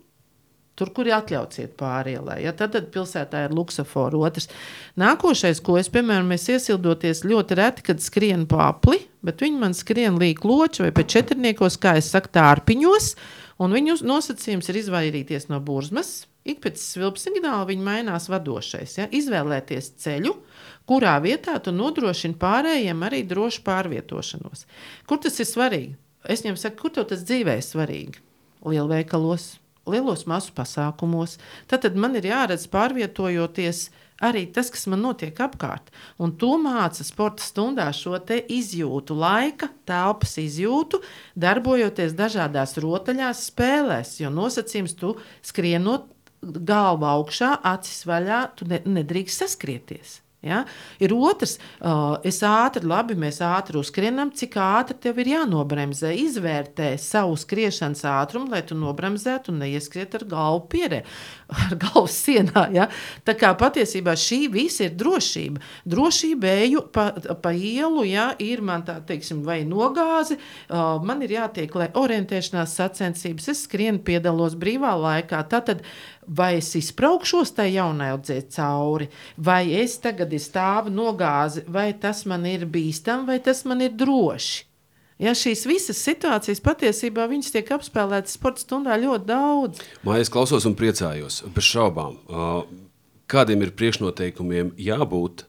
[0.76, 2.42] Tur, kur ir atļauts iet pāri ielai.
[2.44, 2.52] Ja?
[2.52, 4.18] Tad, tad pilsētā ir luksofora.
[4.28, 4.50] Otrs.
[5.00, 10.20] Nākošais, ko es, piemēram, es iesildoties ļoti reti, kad skrienu apli, bet viņi man skrien
[10.20, 13.08] līk loči vai pēc četrniekos, kā es saku, tārpiņos,
[13.64, 16.26] un viņu nosacījums ir izvairīties no burzmas.
[16.46, 19.00] Ik pēc svilpas signāla viņi mainās vadošais.
[19.00, 19.08] Ja?
[19.08, 20.36] Izvēlēties ceļu,
[20.86, 24.68] kurā vietā tu nodrošini pārējiem arī drošu pārvietošanos.
[25.08, 25.96] Kur tas ir svarīgi?
[26.28, 28.26] Es viņam saku, kur tev tas dzīvē ir svarīgi?
[28.66, 29.54] Lielveikalos
[29.86, 31.36] lielos masu pasākumos,
[31.70, 33.86] tad, tad man ir jāredz pārvietojoties
[34.24, 35.90] arī tas, kas man notiek apkārt.
[36.22, 41.02] Un to māca sporta stundā šo izjūtu, laika, telpas izjūtu,
[41.36, 44.18] darbojoties dažādās rotaļās, spēlēs.
[44.22, 46.08] Jo nosacījums tu skrienot
[46.42, 50.20] galvu augšā, acis vaļā, tu ne, nedrīkst saskrieties.
[50.46, 50.62] Ja?
[51.02, 56.12] Ir otrs, uh, es ātri, labi, mēs ātri uzskrienam, cik ātri tev ir jānobremzē.
[56.22, 61.02] Izvērtē savu skriešanas ātrumu, lai tu nobremzētu un neieskriet ar galvu pierē,
[61.52, 62.66] ar galvu sienā.
[62.74, 62.88] Ja?
[63.26, 65.62] Tā kā patiesībā šī visa ir drošība.
[65.86, 67.08] Drošība eju pa,
[67.42, 72.78] pa ielu, ja ir man tā, teiksim, vai nogāzi, uh, man ir jātiek, lai orientēšanās
[72.80, 75.42] sacensības, es skrienu, piedalos brīvā laikā.
[75.50, 81.92] Tātad, uh, vai es izbraukšos tai jaunai audzē cauri, vai es tagad stāvu nogāzi, vai
[81.94, 84.64] tas man ir bīstami, vai tas man ir droši.
[85.16, 89.80] Ja šīs visas situācijas patiesībā tiek apspēlētas sporta stundā ļoti daudz.
[90.04, 92.18] Mājas klausos un priecājos, bez šaubām.
[93.26, 95.46] Kādiem ir priekšnoteikumiem jābūt,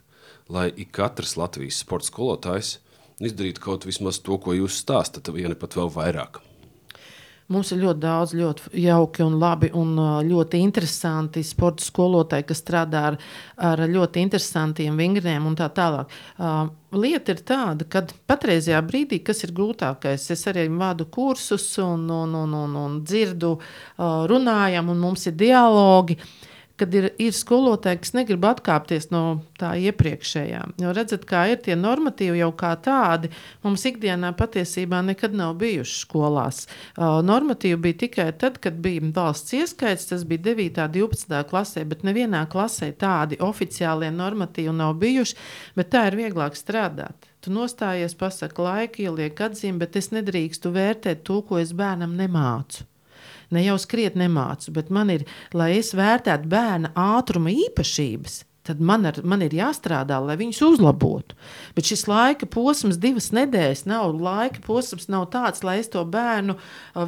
[0.48, 2.78] lai ik katrs Latvijas sporta skolotājs
[3.20, 6.40] izdarītu kaut vismaz to, ko jūs stāstat, ja ne pat vēl vairāk?
[7.48, 9.94] Mums ir ļoti daudz ļoti jauki un labi un
[10.28, 13.18] ļoti interesanti sporta skolotāji, kas strādā ar,
[13.70, 16.12] ar ļoti interesantiem vingriem un tā tālāk.
[16.36, 16.68] Uh,
[17.00, 22.36] lieta ir tāda, ka patreizajā brīdī, kas ir grūtākais, es arī vadu kursus un, un,
[22.36, 26.20] un, un, un dzirdu, uh, runājam, un mums ir dialogi.
[26.78, 29.22] Kad ir, ir skolotāji, kas negrib atkāpties no
[29.58, 30.60] tā iepriekšējā.
[30.84, 33.32] Jo redzat, kā ir tie normatīvi jau kā tādi,
[33.64, 36.68] mums ikdienā patiesībā nekad nav bijuši skolās.
[36.94, 40.84] Uh, normatīvi bija tikai tad, kad bija valsts ieskaits, tas bija 9.
[40.86, 41.40] un 12.
[41.50, 45.38] klasē, bet nevienā klasē tādi oficiālie normatīvi nav bijuši,
[45.80, 47.26] bet tā ir vieglāk strādāt.
[47.42, 52.86] Tu nostājies, pasaki laiku, ieliek atzīmi, bet es nedrīkstu vērtēt to, ko es bērnam nemācu
[53.54, 59.06] ne jau skriet nemācu, bet man ir, lai es vērtētu bērna ātruma īpašības, tad man,
[59.08, 61.38] ar, man ir jāstrādā, lai viņus uzlabotu.
[61.78, 66.58] Bet šis laika posms, divas nedēļas, nav laika posms, nav tāds, lai es to bērnu,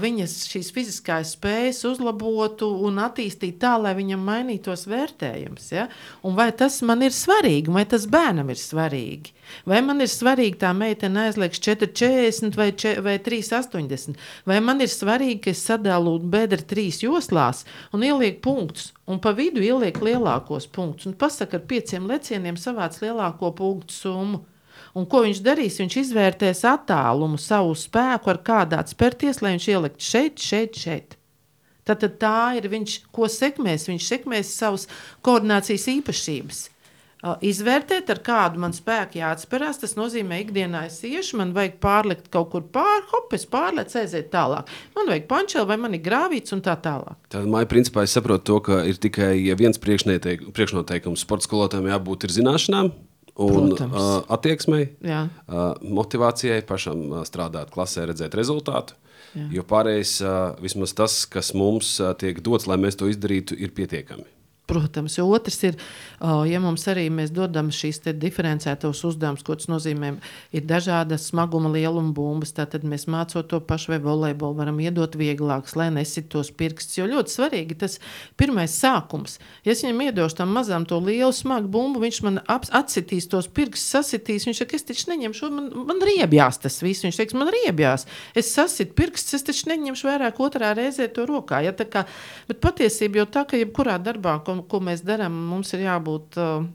[0.05, 5.71] viņas šīs fiziskās spējas uzlabotu un attīstītu tā, lai viņam mainītos vērtējums.
[5.75, 5.89] Ja?
[6.23, 9.35] Un vai tas man ir svarīgi, vai tas bērnam ir svarīgi?
[9.69, 12.69] Vai man ir svarīgi tā meitene aizlieks 4,40 vai,
[13.05, 14.19] vai 3,80?
[14.49, 18.93] Vai man ir svarīgi, ka es sadalu bedra trīs joslās un ielieku punktus?
[19.09, 21.09] un pa vidu ieliek lielākos punktus.
[21.09, 24.43] Un pasaka, ar pieciem lecieniem savāc lielāko punktu summu.
[24.97, 25.79] Un ko viņš darīs?
[25.81, 31.15] Viņš izvērtēs attālumu, savu spēku, ar kādā spērties, lai viņš ieliktu šeit, šeit, šeit.
[31.89, 33.87] Tad tā ir viņš, ko sekmēs.
[33.89, 34.85] Viņš sekmēs savas
[35.25, 36.67] koordinācijas īpašības.
[37.19, 39.81] Izvērtēt, ar kādu man spēku jāatspērās.
[39.81, 43.91] Tas nozīmē, ka ikdienā es iešu, man vajag pārlikt kaut kur pāri, hop, es pārlieku,
[43.99, 44.71] aiziet tālāk.
[44.95, 47.19] Man vajag pančeli, vai man ir grāvīts un tā tālāk.
[47.33, 51.25] Tad, māja, principā, es saprotu to, ka ir tikai viens priekšnoteikums.
[51.25, 52.93] Sporta skolotājiem jābūt zināšanām,
[53.39, 55.25] un uh, attieksmei, Jā.
[55.27, 58.95] uh, motivācijai, pašam uh, strādāt klasē, redzēt rezultātu.
[59.35, 59.45] Jā.
[59.59, 63.75] Jo pārējais, uh, vismaz tas, kas mums uh, tiek dots, lai mēs to izdarītu, ir
[63.75, 64.27] pietiekami.
[64.69, 65.77] Protams, jo otrs ir,
[66.21, 70.11] ja mums arī mēs dodam šīs diferencētos uzdevumus, ko tas nozīmē,
[70.53, 72.53] ir dažādas smaguma lieluma bumbas.
[72.53, 76.99] Tad mēs mācot to pašu vai volejbolu, varam iedot vieglākus, lai nesit tos pirkstus.
[76.99, 77.97] Jo ļoti svarīgi tas
[78.37, 79.39] pirmais sākums.
[79.65, 83.89] Ja es viņam iedošu tam mazam to lielu smagu bumbu, viņš man atsitīs tos pirkstus,
[83.95, 84.45] sasitīs.
[84.45, 87.07] Viņš saka, es taču neņemšu, man, man riebjās tas viss.
[87.07, 88.05] Viņš teiks, man riebjās.
[88.37, 91.63] Es sasitu pirkstus, es taču neņemšu vairāk otrā reizē to rokā.
[91.65, 92.05] Ja, kā,
[92.49, 96.37] bet patiesībā jau tā, ka jebkurā darbā, ko ko, ko mēs darām, mums ir jābūt.
[96.39, 96.67] Uh,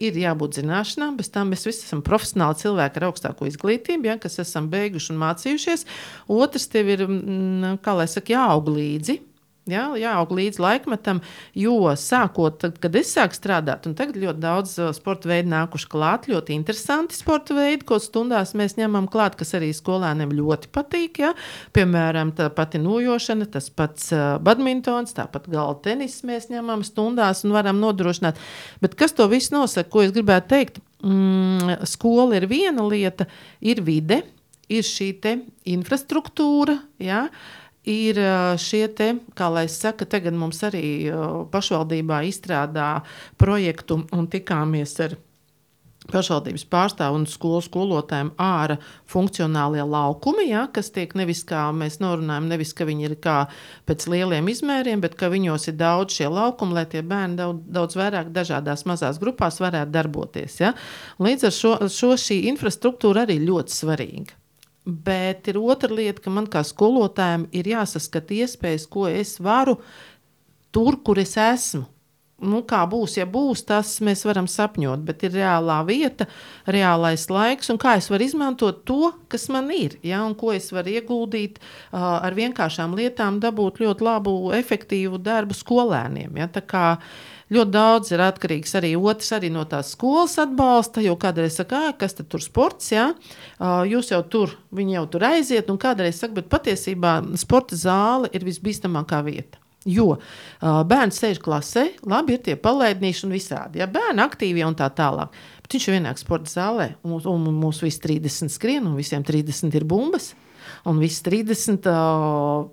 [0.00, 4.40] ir jābūt zināšanām, bez tam mēs visi esam profesionāli cilvēki ar augstāko izglītību, ja, kas
[4.40, 5.84] esam beiguši un mācījušies.
[6.32, 9.18] Otrs, tev ir, mm, kā lai saka, jāaug līdzi
[9.64, 11.22] Ja, jāaug līdz laikmetam,
[11.56, 15.88] jo sākot, tad, kad es sāku strādāt, un tagad ļoti daudz uh, sporta veidu nākuši
[15.88, 21.22] klāt, ļoti interesanti sporta veidi, ko stundās mēs ņemam klāt, kas arī skolēniem ļoti patīk.
[21.24, 21.32] Ja.
[21.72, 27.56] Piemēram, tā pati nojošana, tas pats uh, badmintons, tāpat galda tenis mēs ņemam stundās un
[27.56, 28.44] varam nodrošināt.
[28.84, 30.84] Bet kas to visu nosaka, ko es gribētu teikt?
[31.00, 33.30] Mm, skola ir viena lieta,
[33.64, 34.26] ir vide,
[34.68, 35.14] ir šī
[35.72, 36.82] infrastruktūra.
[37.00, 37.30] Ja.
[37.32, 38.18] Uh, ir
[38.60, 41.12] šie te, kā lai saka, tagad mums arī
[41.52, 42.88] pašvaldībā izstrādā
[43.40, 45.16] projektu un tikāmies ar
[46.12, 48.76] pašvaldības pārstāvu un skolu skolotājiem ārā
[49.10, 53.38] funkcionālie laukumi, ja, kas tiek nevis kā mēs norunājam, nevis ka viņi ir kā
[53.88, 57.98] pēc lieliem izmēriem, bet ka viņos ir daudz šie laukumi, lai tie bērni daudz, daudz
[58.00, 60.60] vairāk dažādās mazās grupās varētu darboties.
[60.60, 60.74] Ja.
[61.24, 64.43] Līdz ar šo, šo šī infrastruktūra arī ļoti svarīga.
[64.84, 69.78] Bet ir otra lieta, ka man kā skolotājam ir jāsaskata iespējas, ko es varu
[70.74, 71.86] tur, kur es esmu.
[72.44, 76.26] Nu, kā būs, ja būs, tas mēs varam sapņot, bet ir reālā vieta,
[76.66, 80.66] reālais laiks, un kā es varu izmantot to, kas man ir, ja, un ko es
[80.74, 86.34] varu ieguldīt uh, ar vienkāršām lietām, dabūt ļoti labu, efektīvu darbu skolēniem.
[86.42, 86.50] Ja,
[87.52, 92.16] Ļoti daudz ir atkarīgs arī otrs arī no tās skolas atbalsta, jo kādreiz saka, kas
[92.16, 93.10] tur sports, jā,
[93.90, 98.46] jūs jau tur, viņi jau tur aiziet, un kādreiz saka, bet patiesībā sporta zāle ir
[98.48, 99.60] visbīstamākā vieta.
[99.84, 103.82] Jo uh, bērns sēž klasē, labi ir tie palaidnīši un visādi.
[103.82, 105.34] Ja bērni aktīvi un tā tālāk.
[105.60, 109.84] Bet viņš vienāk sporta zālē, un, un mums visi 30 skrien, un visiem 30 ir
[109.88, 110.32] bumbas.
[110.88, 112.64] Un visi 30 uh,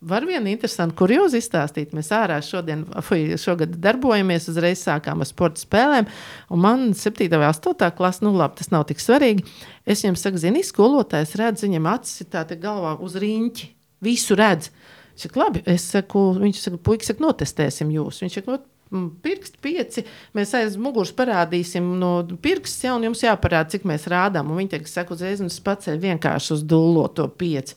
[0.00, 1.90] Var vienu interesantu kuriozu izstāstīt.
[1.96, 6.06] Mēs ārā šodien, fuj, šogad darbojamies, uzreiz sākām ar sporta spēlēm.
[6.54, 7.26] Man 7.
[7.34, 7.74] vai 8.
[7.98, 9.42] klasē, nu labi, tas nav tik svarīgi.
[9.82, 13.72] Es viņam saku, zini, skolotājs redz, viņam acis ir tāda galvā uz riņķi.
[14.06, 14.70] Visu redz.
[15.16, 18.22] Es saku, labi, es saku, viņš saka, puikas, saka, notestēsim jūs.
[18.22, 20.06] Viņš saka, no, pirksti pieci,
[20.38, 24.54] mēs aiz muguras parādīsim no pirksts, ja, un jums jāparāda, cik mēs rādām.
[24.54, 27.74] Un viņi teiks, saka, uzreiz, un es paceļu vienkārši uz dullo to pieci.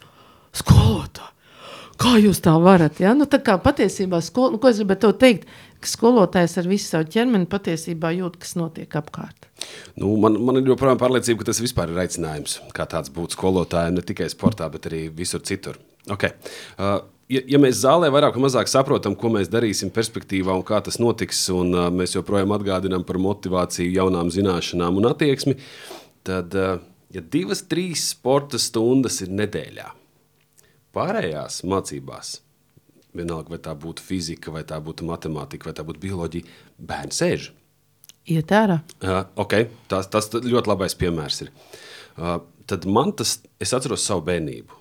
[0.61, 1.40] Skolotāji!
[2.01, 2.97] Kā jūs tā varat?
[3.03, 3.13] Ja?
[3.17, 5.45] Nu, tā kā patiesībā, skol, nu, ko es gribētu teikt,
[5.81, 9.47] ka skolotājs ar visu savu ķermeni patiesībā jūt, kas notiek apkārt.
[9.99, 13.99] Nu, man, man ir joprojām pārliecība, ka tas vispār ir aicinājums, kā tāds būt skolotājiem
[13.99, 15.77] ne tikai sportā, bet arī visur citur.
[16.09, 16.33] Okay.
[16.81, 16.97] Uh,
[17.29, 20.97] ja, ja mēs zālē vairāk vai mazāk saprotam, ko mēs darīsim perspektīvā un kā tas
[21.01, 25.57] notiks, un uh, mēs joprojām atgādinām par motivāciju, jaunām zināšanām un attieksmi,
[26.27, 26.79] tad uh,
[27.13, 29.87] ja divas, trīs sporta stundas ir nedēļā,
[30.95, 32.33] Pārējās mācībās,
[33.15, 37.51] vienalga vai tā būtu fizika, vai tā būtu matemātika, vai tā būtu bioloģija, bērni sēž.
[38.31, 38.81] Iet ārā.
[39.01, 39.69] Uh, okay.
[39.89, 41.53] tas, tas ļoti labais piemērs ir.
[42.19, 42.37] Uh,
[42.69, 44.80] tad man tas, es atceros savu bērnību.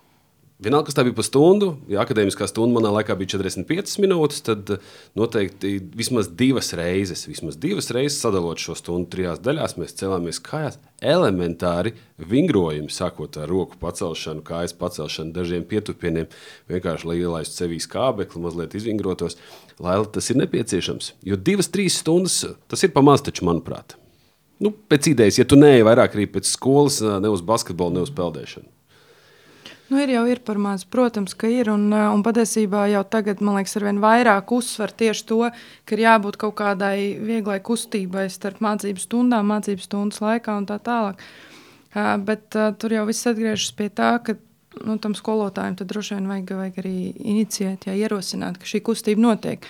[0.60, 4.68] Vienalga, kas tā bija pa stundu, ja akadēmiskā stunda manā laikā bija 45 minūtes, tad
[5.16, 10.76] noteikti vismaz divas reizes, vismaz divas reizes sadalot šo stundu trijās daļās, mēs celāmies kājās.
[11.00, 16.28] Elementāri vingrojumi, sākot ar roku pacelšanu, kājas pacelšanu, dažiem pietupieniem,
[16.68, 19.38] vienkārši lai ielaistu sevī skābekli, mazliet izvingrotos,
[19.80, 21.14] lai tas ir nepieciešams.
[21.24, 22.36] Jo divas, trīs stundas
[22.68, 23.96] tas ir pamaz, taču, manuprāt.
[24.60, 28.12] Nu, pēc idejas, ja tu neej vairāk arī pēc skolas, ne uz basketbolu, ne uz
[28.12, 28.68] peldēšanu.
[29.90, 31.66] Nu, ir jau ir par maz, protams, ka ir.
[31.72, 35.40] Un, uh, un patiesībā jau tagad, man liekas, ar vien vairāk uzsver tieši to,
[35.83, 40.79] ka ir jābūt kaut kādai vieglai kustībai starp mācību stundām, mācību stundas laikā un tā
[40.87, 41.18] tālāk.
[41.90, 44.37] Uh, bet uh, tur jau viss atgriežas pie tā, ka
[44.87, 46.96] nu, tam skolotājiem droši vien vajag, vajag arī
[47.35, 49.66] inicijēt, ja ierosināt, ka šī kustība notiek.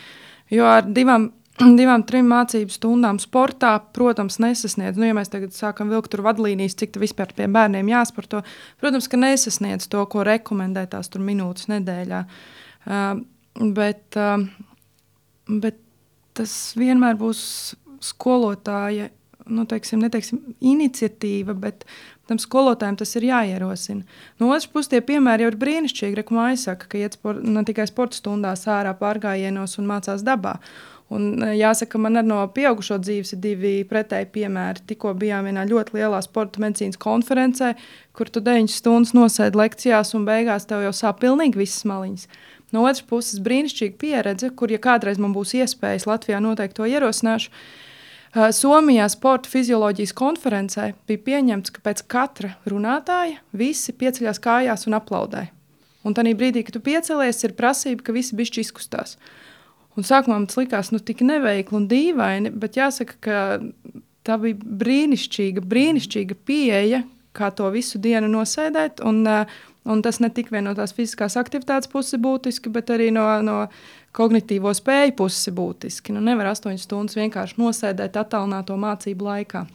[0.53, 4.99] Jo ar divām divām, trim mācību stundām sportā, protams, nesasniedz.
[5.01, 8.42] Nu, ja mēs tagad sākam vilkt tur vadlīnijas, cik vispār pie bērniem jāsporto,
[8.83, 12.25] protams, ka nesasniedz to, ko rekomendē tās minūtes nedēļā.
[12.88, 13.23] Uh,
[13.77, 14.44] bet, uh,
[15.51, 15.81] bet
[16.38, 17.40] tas vienmēr būs
[18.01, 19.11] skolotāja
[19.51, 21.85] nu, teiksim, neteiksim, iniciatīva, bet
[22.31, 24.07] tam skolotājiem tas ir jāierosina.
[24.40, 26.18] No otras puses, tie piemēri jau ir brīnišķīgi.
[26.20, 30.57] Rekomendācija saka, ka iet sport, ne tikai sporta stundās, ārā pārgājienos un mācās dabā.
[31.11, 34.85] Un, e, jāsaka, man arī no pieaugušo dzīves ir divi pretēji piemēri.
[34.92, 37.73] Tikko bijām vienā ļoti lielā sporta medicīnas konferencē,
[38.14, 42.29] kur tu 9 stundas nosēdi lekcijās, un beigās tev jau sāp pilnīgi visas maliņas.
[42.70, 47.51] No otras puses, brīnišķīga pieredze, kur, ja kādreiz man būs iespējas Latvijā, noteikti to ierosināšu.
[47.51, 55.01] E, Somijā sporta fizioloģijas konferencē bija pieņemts, ka pēc katra runātāja visi pieceļās kājās un
[55.03, 55.49] aplaudē.
[56.07, 59.18] Un tajā brīdī, kad tu piecelies, ir prasība, ka visi bišķi izkustās.
[60.01, 63.41] Un sākumā man tas likās nu, tik neveikli un dīvaini, bet jāsaka, ka
[64.25, 67.03] tā bija brīnišķīga, brīnišķīga pieeja,
[67.37, 69.03] kā to visu dienu nosēdēt.
[69.05, 73.11] Un, eh, un tas ne tikai no tās fiziskās aktivitātes puses ir būtiski, bet arī
[73.13, 73.59] no, no
[74.17, 76.15] kognitīvo spēju puses ir būtiski.
[76.17, 79.67] Nu, nevar astoņas stundas vienkārši nosēdēt attālināto mācību laikā.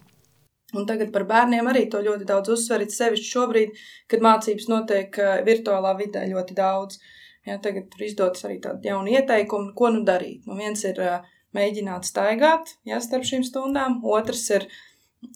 [0.74, 2.90] Un tagad par bērniem arī to ļoti daudz uzsverit.
[2.92, 3.78] Sevišķi šobrīd,
[4.10, 6.98] kad mācības notiek eh, virtuālā vidē ļoti daudz.
[6.98, 7.14] Uh,
[7.46, 10.48] Ja, tagad ir izdotas arī tādi jauni ieteikumi, ko nu darīt.
[10.50, 11.20] Nu, viens ir uh,
[11.54, 14.68] mēģināt staigāt ja, starp šīm stundām, otrs ir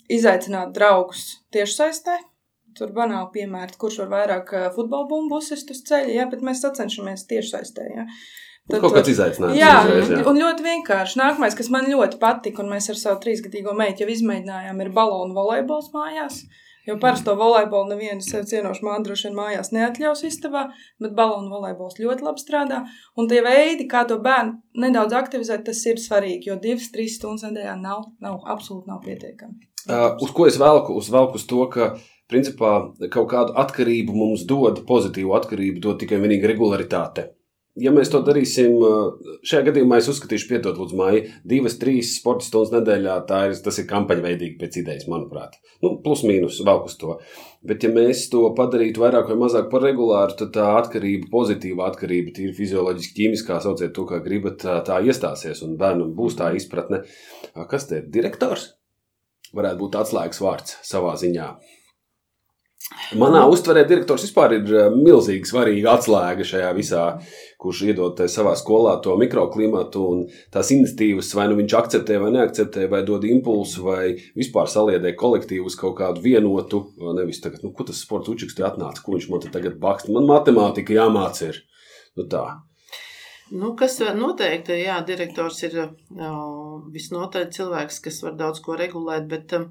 [0.09, 2.17] izaicināt draugus tiešsaistē.
[2.77, 7.25] Tur banāli piemērt, kurš var vairāk futbola bumbu uzsist uz ceļa, ja, bet mēs sacenšamies
[7.29, 7.85] tiešsaistē.
[7.95, 8.05] Ja.
[8.69, 9.57] Tad, kaut kāds izaicinājums.
[9.57, 11.17] Jā, uzreiz, jā, un ļoti vienkārši.
[11.19, 15.37] Nākamais, kas man ļoti patika, un mēs ar savu trīsgadīgo meitu jau izmēģinājām, ir balonu
[15.37, 16.43] volejbols mājās.
[16.45, 20.63] Mm Jo parasto volejbolu nevienu sev cienošu māju droši vien mājās neatļaus istabā,
[21.03, 22.79] bet balonu volejbols ļoti labi strādā.
[23.13, 27.45] Un tie veidi, kā to bērnu nedaudz aktivizēt, tas ir svarīgi, jo divas, trīs stundas
[27.45, 29.59] nedēļā nav, nav absolūti nav pietiekami.
[29.85, 30.97] Uh, uz ko es velku?
[30.97, 31.93] Uz velku uz to, ka
[32.29, 32.73] principā
[33.13, 37.29] kaut kādu atkarību mums dod, pozitīvu atkarību dod tikai vienīgi regularitāte
[37.77, 38.75] ja mēs to darīsim,
[39.45, 43.87] šajā gadījumā es uzskatīšu, piedod, lūdzu, māju, divas, trīs sporta stundas nedēļā, ir, tas ir
[43.89, 45.59] kampaņveidīgi pēc idejas, manuprāt.
[45.83, 47.19] Nu, plus mīnus vēl uz to.
[47.65, 52.33] Bet, ja mēs to padarītu vairāk vai mazāk par regulāru, tad tā atkarība, pozitīva atkarība,
[52.35, 57.03] tīri fizioloģiski, ķīmiskā, sauciet to, kā gribat, tā, tā iestāsies un bērnam būs tā izpratne.
[57.71, 58.73] Kas te ir direktors?
[59.55, 61.51] Varētu būt atslēgas vārds savā ziņā.
[63.19, 67.03] Manā uztverē direktors vispār ir eh, milzīgi svarīga atslēga šajā visā,
[67.59, 70.21] kurš iedod savā skolā to mikroklimatu un
[70.53, 75.75] tās iniciatīvas, vai nu viņš akceptē vai neakceptē, vai dod impulsu, vai vispār saliedē kolektīvus
[75.79, 76.85] kaut kādu vienotu.
[77.17, 80.07] Nevis tagad, nu, ko tas sports učīgs te atnāca, ko viņš man te tagad bakst.
[80.13, 81.59] Man matemātika jāmāc ir.
[82.15, 82.45] Nu, tā.
[83.51, 85.91] Nu, kas noteikti, jā, direktors ir uh,
[86.93, 89.67] visnotaļ cilvēks, kas var daudz ko regulēt, bet uh,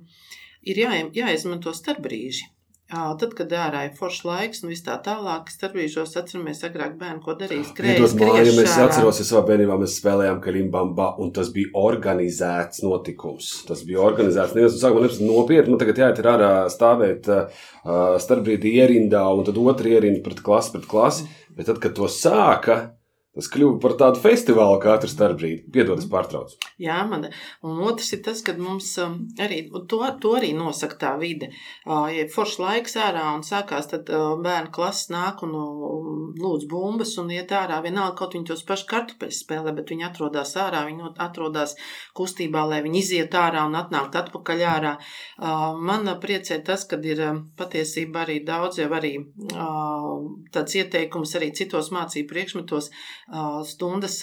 [0.67, 2.51] ir jā, jāizmanto starpbrīži.
[2.89, 7.35] Tad, kad ārā ir foršs laiks un viss tā tālāk, starpbrīžos atceramies agrāk bērnu, ko
[7.37, 8.15] darīja skrējējis.
[8.49, 13.51] Ja mēs atceros, es savā bērnībā mēs spēlējām Kalimbamba, un tas bija organizēts notikums.
[13.69, 17.61] Tas bija organizēts, nevis sākumā nepazīst nopietni, man tagad jāiet ir ārā stāvēt uh,
[18.25, 22.81] starpbrīdī ierindā, un tad otru ierindu pret klasi, pret klasi, bet tad, kad to sāka,
[23.37, 25.69] Tas kļuva par tādu festivālu katru starpbrīdi.
[25.71, 26.57] Piedod, es pārtraucu.
[26.81, 27.29] Jā, man.
[27.63, 29.61] Un otrs ir tas, ka mums um, arī
[29.91, 31.51] to, to arī nosaka tā vide.
[31.87, 35.55] Ja foršs laiks ārā un sākās, tad bērnu klases nāk un
[36.41, 37.79] lūdz bumbas un iet ārā.
[37.85, 41.77] Vienalga, kaut viņi tos pašus kartupeļus spēlē, bet viņi atrodas ārā, viņi atrodas
[42.19, 44.95] kustībā, lai viņi iziet ārā un atnākt atpakaļ ārā.
[45.85, 47.23] Man priecē tas, ka ir
[47.61, 49.15] patiesībā arī daudz jau arī
[50.55, 52.91] tāds ieteikums arī citos mācību priekšmetos
[53.69, 54.23] stundas,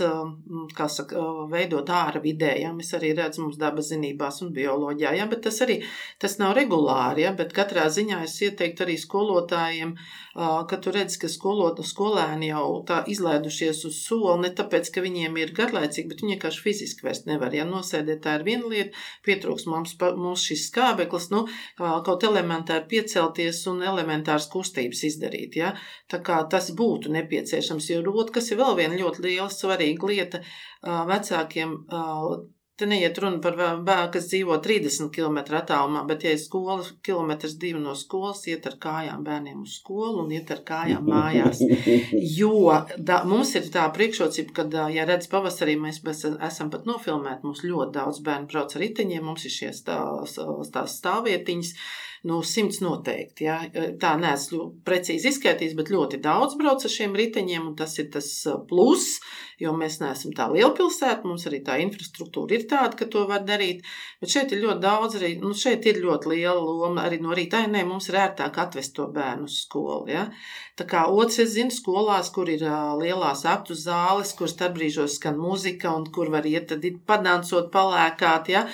[0.77, 2.55] kā saka, veidot ārā vidē.
[2.61, 2.71] Ja?
[2.73, 5.27] Mēs arī redzam, mums dabas zinībās un bioloģijā, ja?
[5.29, 5.81] bet tas arī
[6.21, 7.25] tas nav regulāri.
[7.27, 7.33] Ja?
[7.37, 9.93] Bet katrā ziņā es ieteiktu arī skolotājiem,
[10.35, 15.37] ka tu redz, ka skolot, skolēni jau tā izlaidušies uz soli, ne tāpēc, ka viņiem
[15.39, 17.55] ir garlaicīgi, bet viņi vienkārši fiziski vairs nevar.
[17.55, 21.45] Ja nosēdēt, tā ir viena lieta, pietrūks mums, mums šis skābeklis, nu,
[21.77, 25.55] kaut elementāri piecelties un elementārs kustības izdarīt.
[25.61, 25.71] Ja?
[26.11, 30.43] Tā kā tas būtu nepieciešams, jo rot, kas ir vēl viena ļoti liela svarīga lieta
[30.83, 31.79] vecākiem
[32.75, 37.53] Te neiet runa par bērnu, kas dzīvo 30 km attālumā, bet, ja ir skola, kilometrs
[37.61, 41.61] divi no skolas, iet ar kājām bērniem uz skolu un iet ar kājām mājās.
[42.35, 47.63] Jo da, mums ir tā priekšrocība, ka, ja redz pavasarī, mēs esam pat nofilmēti, mums
[47.63, 51.71] ļoti daudz bērnu brauc ar riteņiem, mums ir šie tās stāvvietiņas
[52.25, 53.45] nu, simts noteikti.
[53.45, 53.59] Ja.
[54.01, 58.29] Tā neesmu precīzi izskaidrojis, bet ļoti daudz brauc ar šiem riteņiem, un tas ir tas
[58.69, 59.19] pluss,
[59.61, 63.45] jo mēs neesam tā liela pilsēta, mums arī tā infrastruktūra ir tāda, ka to var
[63.47, 63.85] darīt.
[64.21, 67.61] Bet šeit ir ļoti daudz, arī nu, šeit ir ļoti liela loma arī no rīta.
[67.69, 70.09] Nē, mums ir ērtāk atvest to bērnu uz skolu.
[70.11, 70.25] Ja.
[70.75, 72.65] Tā kā otrs, es zinu, skolās, kur ir
[72.99, 78.51] lielās aktu zāles, kur starpbrīžos skan muzika un kur var iet, tad ir padancot, palēkāt,
[78.51, 78.65] ja.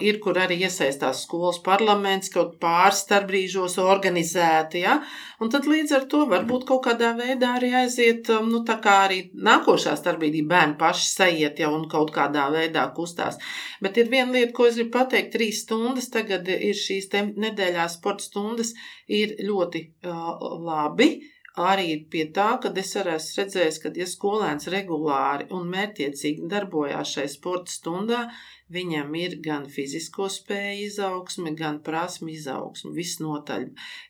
[0.00, 4.82] Ir, kur arī iesaistās skolas parlaments, kaut pār pāris starpbrīžos organizēti.
[4.84, 5.00] Ja?
[5.40, 9.20] Un tad līdz ar to varbūt kaut kādā veidā arī aiziet, nu, tā kā arī
[9.34, 13.40] nākošā starpbrīdī bērni paši sajiet jau un kaut kādā veidā kustās.
[13.82, 18.24] Bet ir viena lieta, ko es gribu pateikt, trīs stundas tagad ir šīs nedēļās sporta
[18.24, 18.74] stundas,
[19.06, 20.32] ir ļoti uh,
[20.66, 21.25] labi
[21.56, 27.16] arī pie tā, ka es arī esmu redzējis, ka, ja skolēns regulāri un mērķiecīgi darbojās
[27.16, 28.26] šajā sporta stundā,
[28.74, 33.68] Viņam ir gan fizisko spēju izaugsme, gan prasmu izaugsme, visnotaļ.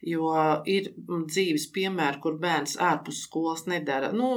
[0.09, 0.30] Jo
[0.72, 4.14] ir dzīves piemēri, kur bērns ārpus skolas nedara.
[4.16, 4.30] Nu,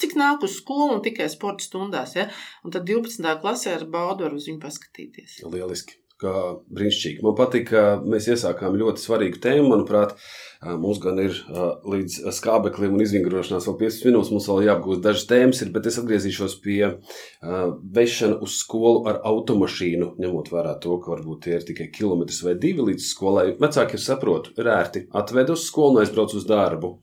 [0.00, 2.28] cik nāk uz skolu un tikai sporta stundās, ja?
[2.64, 3.34] Un tad 12.
[3.40, 5.40] klasē ar baudu var uz viņu paskatīties.
[5.48, 6.03] Lieliski!
[6.24, 6.34] Kā
[6.72, 7.20] brīnišķīgi.
[7.26, 10.16] Man patīk, ka mēs iesākām ļoti svarīgu tēmu, manuprāt,
[10.64, 11.36] Mums gan ir
[11.84, 15.98] līdz skābeklim un izvingrošanās vēl 5 minūtes, mums vēl jāapgūst dažas tēmas, ir, bet es
[16.00, 16.78] atgriezīšos pie
[17.98, 22.56] vešana uz skolu ar automašīnu, ņemot vērā to, ka varbūt tie ir tikai kilometrs vai
[22.60, 23.46] divi līdz skolai.
[23.60, 26.94] Vecāki ir saprotu, ir ērti atved uz skolu un aizbrauc uz darbu.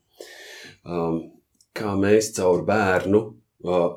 [1.78, 3.26] Kā mēs caur bērnu,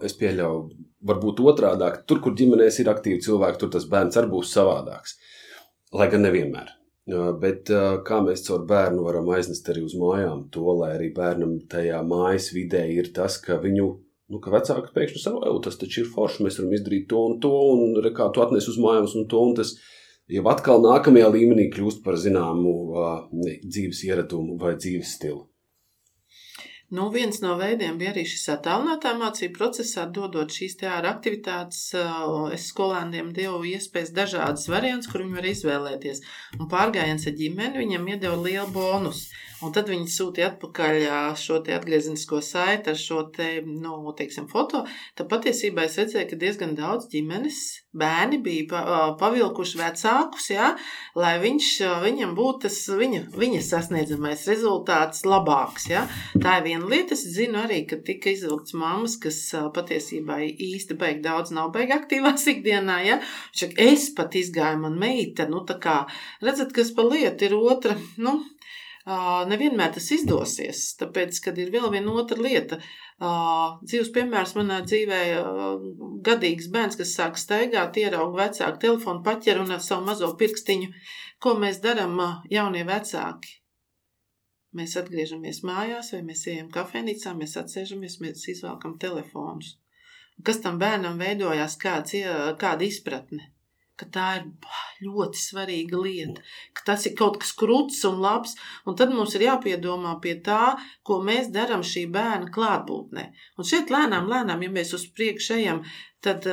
[0.05, 4.55] es pieļauju, varbūt otrādāk, tur, kur ģimenēs ir aktīvi cilvēki, tur tas bērns arī būs
[4.57, 5.19] savādāks.
[5.95, 6.73] Lai gan nevienmēr.
[7.41, 7.69] Bet
[8.09, 12.49] kā mēs caur bērnu varam aiznest arī uz mājām to, lai arī bērnam tajā mājas
[12.57, 13.89] vidē ir tas, ka viņu,
[14.33, 17.53] nu, ka vecāki pēkšņi savu, tas taču ir forši, mēs varam izdarīt to un to,
[17.75, 19.75] un re, kā tu atnes uz mājām un to, un tas
[20.33, 23.19] jau atkal nākamajā līmenī kļūst par zināmu uh,
[23.61, 25.45] dzīves ieradumu vai dzīves stilu.
[26.91, 31.81] Nu, viens no veidiem bija arī šis attēlinātā mācību procesā, dodot šīs te ārā aktivitātes.
[32.55, 36.21] Es skolēniem devu iespējas dažādas variants, kur viņi var izvēlēties.
[36.59, 39.33] Un pārgājiens ar ģimeni viņam iedeva lielu bonusu.
[39.65, 41.07] Un tad viņi sūtīja atpakaļ
[41.41, 44.83] šo atgriezenisko saiti ar šo te, nu, teiksim, foto.
[45.17, 47.61] Tad patiesībā es redzēju, ka diezgan daudz ģimenes
[47.97, 48.83] bērni bija
[49.21, 50.73] pavilkuši vecākus, jā,
[51.17, 51.71] lai viņš,
[52.03, 55.89] viņam būtu tas viņa, viņa sasniedzamais rezultāts labāks.
[55.93, 56.05] Jā.
[56.35, 57.15] Tā ir viena lieta.
[57.15, 59.39] Es zinu arī, ka tika izvilkts mammas, kas
[59.77, 62.99] patiesībā īsti beig daudz nav beig aktīvās ikdienā.
[63.07, 63.21] Jā.
[63.57, 66.03] Šak, es pat izgāju man meita, nu tā kā,
[66.45, 67.97] redzat, kas pa lietu ir otra,
[68.27, 68.39] nu,
[69.51, 70.85] nevienmēr tas izdosies.
[71.01, 72.81] Tāpēc, kad ir vēl viena otra lieta,
[73.85, 75.21] dzīves piemērs manā dzīvē,
[76.25, 80.95] gadīgs bērns, kas sāk staigāt, ierauga vecāku telefonu, paķer un ar savu mazo pirkstiņu,
[81.39, 82.19] ko mēs darām
[82.51, 83.61] jaunie vecāki.
[84.75, 89.77] Mēs atgriežamies mājās, vai mēs ejam kafejnīcā, mēs atsēžamies, mēs izvēlkam telefonus.
[90.43, 92.17] Kas tam bērnam veidojās, kāds,
[92.59, 93.55] kāda izpratne?
[94.01, 94.47] ka tā ir
[95.07, 96.43] ļoti svarīga lieta,
[96.75, 98.57] ka tas ir kaut kas krūts un labs,
[98.89, 100.75] un tad mums ir jāpiedomā pie tā,
[101.07, 103.25] ko mēs darām šī bērna klātbūtnē.
[103.59, 105.85] Un šeit lēnām, lēnām, ja mēs uz priekšu ejam,
[106.25, 106.47] tad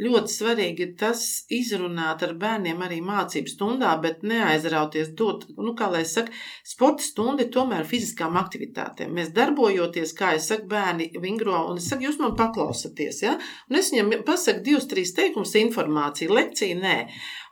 [0.00, 1.22] ļoti svarīgi ir tas
[1.52, 6.32] izrunāt ar bērniem arī mācību stundā, bet neaizrauties dot, nu, kā lai es saku,
[6.66, 9.12] sporta stunda ir tomēr fiziskām aktivitātēm.
[9.18, 13.36] Mēs darbojoties, kā es saku, bērni vingro, un es saku, jūs man paklausaties, ja?
[13.68, 16.98] Un es viņam pasaku divus, trīs teikumus informāciju, lekciju nē.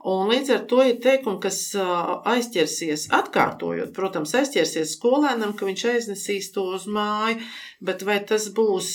[0.06, 6.52] Un līdz ar to ir teikumi, kas aizķersies, atkārtojot, protams, aizķersies skolēnam, ka viņš aiznesīs
[6.54, 7.40] to uz māju,
[7.82, 8.92] bet vai tas būs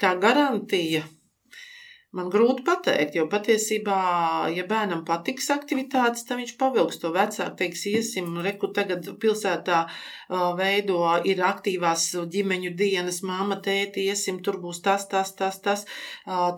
[0.00, 1.04] kā garantija
[2.14, 3.94] Man grūti pateikt, jo patiesībā,
[4.54, 9.80] ja bērnam patiks aktivitātes, tad viņš pavilks to vecāku, teiks, iesim, reku tagad pilsētā
[10.60, 12.04] veido, ir aktīvās
[12.36, 15.82] ģimeņu dienas, māma, tēti, iesim, tur būs tas, tas, tas, tas.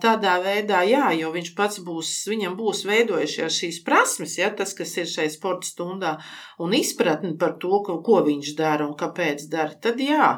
[0.05, 4.93] Tādā veidā, jā, jo viņš pats būs, viņam būs veidojušies šīs prasmes, ja, tas, kas
[5.01, 6.15] ir šai sporta stundā,
[6.61, 10.35] un izpratni par to, ko, viņš dara un kāpēc dara, tad jā.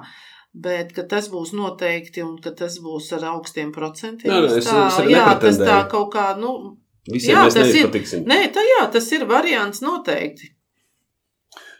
[0.50, 4.32] Bet tas būs noteikti, un tas būs ar augstiem procentiem.
[4.34, 6.54] Jā, es, tā, es jā tas tā kaut kā, nu,
[7.10, 8.24] Visiem jā, tas ir.
[8.28, 10.52] Nē, tā jā, tas ir variants noteikti.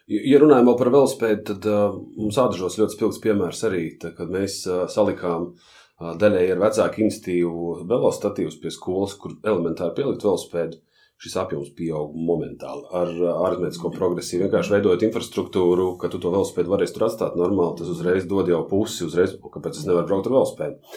[0.10, 4.64] Ja runājam par velospēdu, tad uh, mums atžos ļoti spilgts piemērs arī, tā, kad mēs
[4.66, 5.52] uh, salikām
[6.00, 10.80] daļai ar vecāku institīvu velostatīvus pie skolas, kur elementāri pielikt velospēdu
[11.20, 12.86] šis apjoms pieaug momentāli.
[12.96, 13.10] Ar
[13.48, 18.28] aritmētisko progresiju vienkārši veidojot infrastruktūru, ka tu to velospēdu varēsi tur atstāt normāli, tas uzreiz
[18.30, 20.96] dod jau pusi, uzreiz, kāpēc es nevaru braukt ar velospēdu.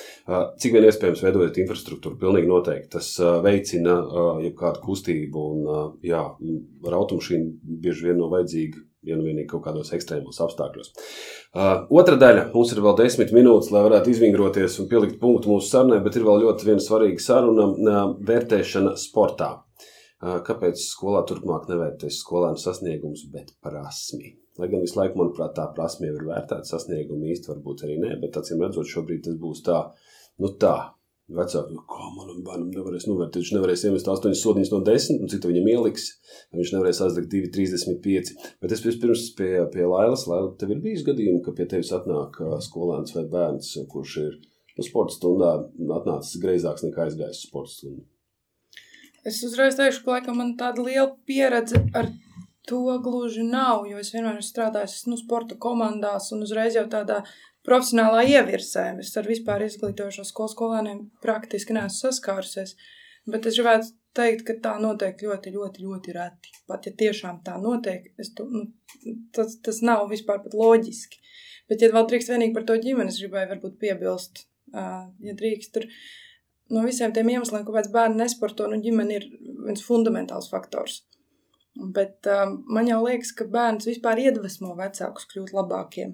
[0.63, 3.11] Cik vien iespējams veidojot infrastruktūru, pilnīgi noteikti tas
[3.43, 3.99] veicina
[4.47, 5.69] jebkādu kustību un,
[6.07, 6.23] jā,
[6.87, 10.93] ar automašīnu bieži vien nav vajadzīga vien vienīgi kaut kādos ekstrēmos apstākļos.
[11.53, 12.47] Uh, otra daļa.
[12.55, 16.27] Mums ir vēl desmit minūtes, lai varētu izvingroties un pielikt punktu mūsu sarunai, bet ir
[16.29, 19.57] vēl ļoti viena svarīga saruna uh,- vērtēšana sportā.
[20.23, 24.37] Kāpēc skolā turpmāk nevērtēs skolēnu sasniegumus, bet prasmi?
[24.61, 28.19] Lai gan visu laiku, manuprāt, tā prasme jau ir vērtēta, sasniegumi īsti varbūt arī nē,
[28.23, 29.79] bet acīm redzot, šobrīd tas būs tā,
[30.43, 30.77] nu tā.
[31.33, 35.31] Vecāki, nu, kā manam bērnam nevarēs novērtēt, viņš nevarēs iemest 8 sodiņas no 10, un
[35.33, 36.09] cik viņam ieliks,
[36.53, 38.33] viņš nevarēs aizlikt 2, 35.
[38.61, 42.37] Bet es pirms pie, pie Lailas, Laila, tev ir bijis gadījumi, ka pie tevis atnāk
[42.67, 45.55] skolēns vai bērns, kurš ir nu, sporta stundā
[46.03, 48.12] atnācis greizāks nekā aizgājis sporta stundā.
[49.29, 52.09] Es uzreiz teikšu, ka laikam man tāda liela pieredze ar
[52.67, 57.21] to gluži nav, jo es vienmēr esmu strādājis nu, sporta komandās un uzreiz jau tādā
[57.67, 58.89] profesionālā ievirsē.
[59.03, 62.75] Es ar vispār izglītojošo skolu skolēniem praktiski neesmu saskārusies.
[63.31, 66.55] Bet es gribētu teikt, ka tā notiek ļoti, ļoti, ļoti reti.
[66.67, 68.65] Pat ja tiešām tā notiek, to, nu,
[69.35, 71.23] tas, tas nav vispār pat loģiski.
[71.71, 74.45] Bet, ja vēl drīkst vienīgi par to ģimeni, es gribēju varbūt piebilst,
[74.75, 75.87] uh, ja drīkst tur.
[75.87, 76.32] Uh,
[76.73, 79.29] no visiem tiem iemesliem, kāpēc bērni nesporto, nu, ģimene ir
[79.67, 81.03] viens fundamentāls faktors.
[81.97, 86.13] Bet um, man jau liekas, ka bērns vispār iedvesmo vecākus kļūt labākiem.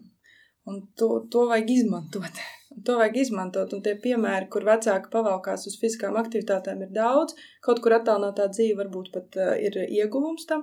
[0.69, 2.45] Un to, to vajag izmantot.
[2.87, 3.73] To vajag izmantot.
[3.75, 7.35] Un tie piemēri, kur vecāki pavalkās uz fiziskām aktivitātēm, ir daudz.
[7.65, 10.63] Kaut kur attālinātā dzīve varbūt pat uh, ir ieguvums tam.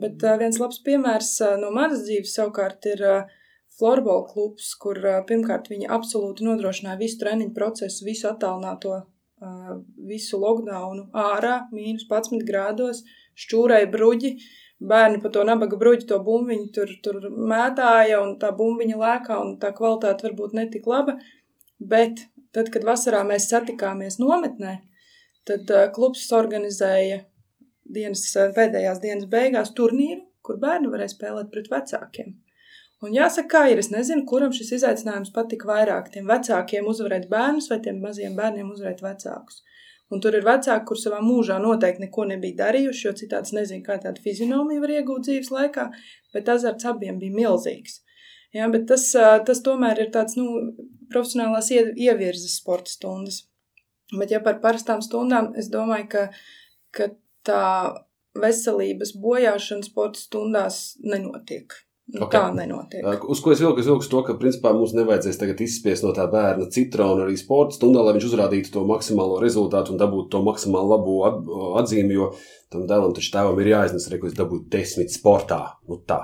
[0.00, 3.36] Bet uh, viens labs piemērs uh, no manas dzīves savukārt ir uh,
[3.78, 9.04] Florbola klubs, kur uh, pirmkārt viņi absolūti nodrošināja visu treniņu procesu, visu attālināto
[10.08, 13.02] visu lockdownu ārā, mīnus 11 grādos,
[13.38, 14.36] šķūrēja bruģi.
[14.84, 19.54] Bērni pa to nabaga bruģi to bumbiņu tur, tur mētāja, un tā bumbiņa lēkā, un
[19.62, 21.16] tā kvalitāte varbūt netik laba.
[21.78, 24.76] Bet tad, kad vasarā mēs satikāmies nometnē,
[25.48, 27.22] tad klubs organizēja
[27.84, 28.26] dienas,
[28.56, 32.34] pēdējās dienas beigās turnīru, kur bērni varēja spēlēt pret vecākiem.
[33.04, 36.10] Un jāsaka, ir, es nezinu, kuram šis izaicinājums patika vairāk.
[36.14, 39.60] Tiem vecākiem uzvarēt bērnus vai tiem maziem bērniem uzvarēt vecākus.
[40.12, 43.98] Un tur ir vecāki, kur savā mūžā noteikti neko nebija darījuši, jo citādi nezinu, kā
[44.00, 45.88] tāda fizionomija var iegūt dzīves laikā,
[46.36, 48.00] bet azarts abiem bija milzīgs.
[48.54, 49.08] Ja, bet tas,
[49.48, 50.46] tas tomēr ir tāds nu,
[51.10, 53.42] profesionālās ievirzes sporta stundas.
[54.14, 56.26] Bet, ja par parastām stundām, es domāju, ka,
[56.94, 57.08] ka
[57.48, 57.64] tā
[58.38, 61.74] veselības bojāšana sporta stundās nenotiek.
[62.04, 62.36] Nu, okay.
[62.36, 63.22] Tā nenotiek.
[63.32, 63.80] Uz ko es vilku?
[63.80, 67.78] Es vilku to, ka principā mums nevajadzēs tagad izspiest no tā bērna citronu arī sporta
[67.78, 71.16] stundā, lai viņš uzrādītu to maksimālo rezultātu un dabūtu to maksimāli labo
[71.80, 72.28] atzīmi, jo
[72.74, 75.60] tam dēlam taču tēvam ir jāiznes, re, ko es dabūtu desmit sportā.
[75.88, 76.20] Nu tā.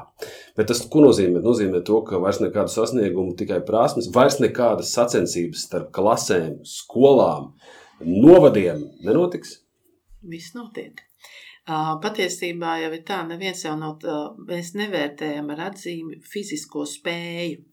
[0.58, 1.40] Bet tas, ko nozīmē?
[1.40, 7.54] Nozīmē to, ka vairs nekādu sasniegumu, tikai prasmes, vairs nekādas sacensības starp klasēm, skolām,
[8.04, 9.62] novadiem nenotiks.
[10.28, 11.06] Viss notiek.
[11.66, 14.06] Patiesībā jau ir tā, neviens jau nav,
[14.48, 17.66] mēs nevērtējam ar atzīmi fizisko spēju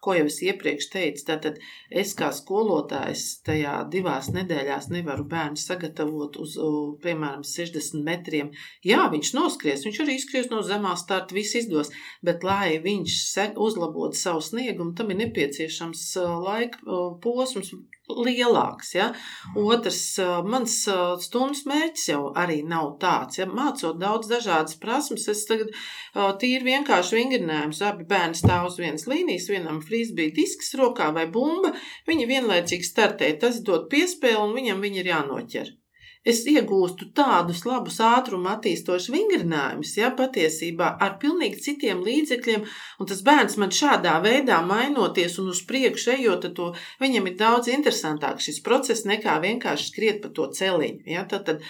[0.00, 1.58] ko jau es iepriekš teicu, tātad
[2.02, 6.54] es kā skolotājs tajā divās nedēļās nevaru bērnu sagatavot uz,
[7.02, 8.52] piemēram, 60 metriem.
[8.86, 11.92] Jā, viņš noskries, viņš arī izskries no zemā starta, viss izdos,
[12.24, 13.18] bet lai viņš
[13.68, 16.10] uzlabotu savu sniegumu, tam ir nepieciešams
[16.46, 17.74] laika posms
[18.08, 18.92] lielāks.
[18.96, 19.10] Ja?
[19.58, 20.02] Otrs,
[20.48, 20.76] mans
[21.24, 23.40] stundas mērķis jau arī nav tāds.
[23.40, 23.48] Ja?
[23.48, 25.72] Mācot daudz dažādas prasmes, es tagad
[26.42, 27.82] tīri vienkārši vingrinājums.
[27.86, 31.74] Abi bērni stāv uz vienas līnijas, vienam frisbee disks rokā vai bumba,
[32.08, 33.34] viņi vienlaicīgi startē.
[33.40, 35.77] Tas dod piespēli un viņam viņi ir jānoķer
[36.28, 42.66] es iegūstu tādus labus ātruma attīstošus vingrinājumus, ja patiesībā ar pilnīgi citiem līdzekļiem,
[43.00, 46.70] un tas bērns man šādā veidā mainoties un uz priekšu ejot, to,
[47.02, 51.04] viņam ir daudz interesantāk šis process nekā vienkārši skriet pa to celiņu.
[51.08, 51.24] Ja?
[51.28, 51.64] Tad, tad,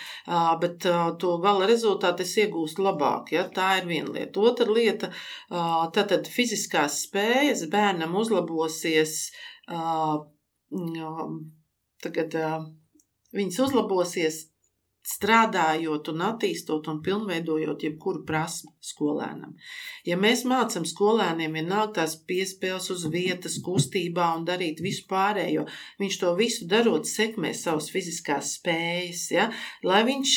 [0.63, 0.87] bet
[1.23, 3.33] to gala rezultātu es iegūstu labāk.
[3.37, 3.47] Ja?
[3.55, 4.43] Tā ir viena lieta.
[4.49, 5.13] Otra lieta,
[5.49, 9.31] tad, tad fiziskās spējas bērnam uzlabosies.
[12.03, 12.37] Tagad
[13.37, 14.47] viņas uzlabosies
[15.09, 19.55] strādājot un attīstot un pilnveidojot jebkuru prasmu skolēnam.
[20.05, 25.65] Ja mēs mācām skolēniem vienalga tās piespēles uz vietas, kustībā un darīt visu pārējo,
[26.03, 29.49] viņš to visu darot sekmē savas fiziskās spējas, ja?
[29.87, 30.37] lai viņš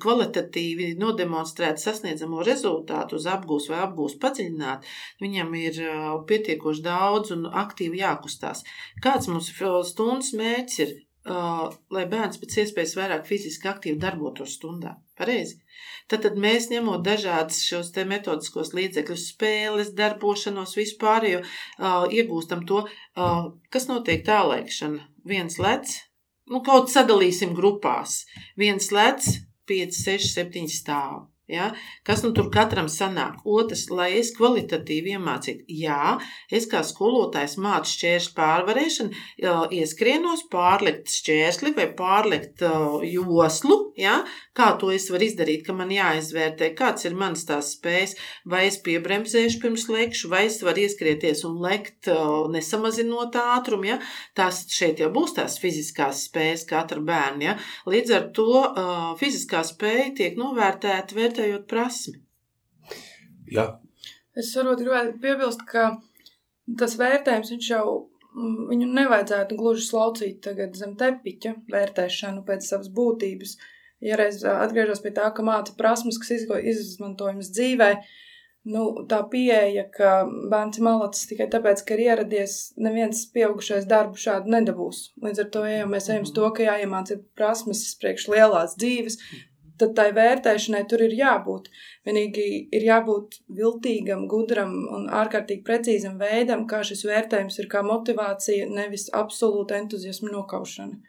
[0.00, 4.86] kvalitatīvi nodemonstrētu sasniedzamo rezultātu uz apgūs vai apgūs padziļināt,
[5.20, 5.82] viņam ir
[6.30, 8.64] pietiekoši daudz un aktīvi jākustās.
[9.04, 9.52] Kāds mums
[9.90, 10.94] stundas mērķis ir?
[11.28, 14.96] Uh, lai bērns pēc iespējas vairāk fiziski aktīvi darbotos stundā.
[15.18, 15.60] Pareizi.
[16.10, 22.84] Tad, tad mēs ņemot dažādas šos te metodiskos līdzekļus, spēles, darbošanos, vispārējo, uh, iegūstam to,
[22.86, 25.06] uh, kas notiek tālēkšana.
[25.24, 25.94] Viens lec,
[26.50, 28.24] nu kaut sadalīsim grupās.
[28.60, 29.30] Viens lec,
[29.70, 31.22] 5, 6, 7 stāv.
[31.48, 31.74] Ja?
[32.02, 33.42] Kas nu tur katram sanāk?
[33.44, 36.14] Otrs, lai es kvalitatīvi iemācītu, jā,
[36.48, 39.24] es kā skolotājs mācu šķēršļu pārvarēšanu,
[39.76, 42.64] ieskrienos pārlikt šķērsli vai pārlikt
[43.10, 44.22] joslu, ja?
[44.56, 48.16] kā to es varu izdarīt, ka man jāizvērtē, kāds ir mans tās spējas,
[48.48, 52.08] vai es piebremzēšu pirms lekšu, vai es varu ieskrieties un lekt
[52.54, 53.98] nesamazinot ātrumu, ja?
[54.38, 57.58] tās šeit jau būs tās fiziskās spējas katra bērna, ja?
[57.90, 58.64] līdz ar to
[59.20, 62.20] fiziskā spēja tiek novērtēta vērtēta vērtējot prasmi.
[63.50, 63.78] Jā.
[64.34, 66.00] Es varbūt gribētu piebilst, ka
[66.78, 67.84] tas vērtējums jau
[68.34, 73.56] mm, viņu nevajadzētu gluži slaucīt tagad zem tepiņa vērtēšanu pēc savas būtības.
[74.04, 77.90] Ja reiz atgriežos pie tā, ka māca prasmes, kas izmantojamas dzīvē,
[78.68, 84.20] nu, tā pieeja, ka bērns ir malacis tikai tāpēc, ka ir ieradies, neviens pieaugušais darbu
[84.20, 85.06] šādu nedabūs.
[85.24, 89.20] Līdz ar to ejam, mēs ejam uz to, ka jāiemāca prasmes priekš lielās dzīves,
[89.80, 91.70] tad tai vērtēšanai tur ir jābūt.
[92.06, 92.44] Vienīgi
[92.74, 99.10] ir jābūt viltīgam, gudram un ārkārtīgi precīzam veidam, kā šis vērtējums ir kā motivācija, nevis
[99.22, 101.00] absolūta entuziasma nokaušana.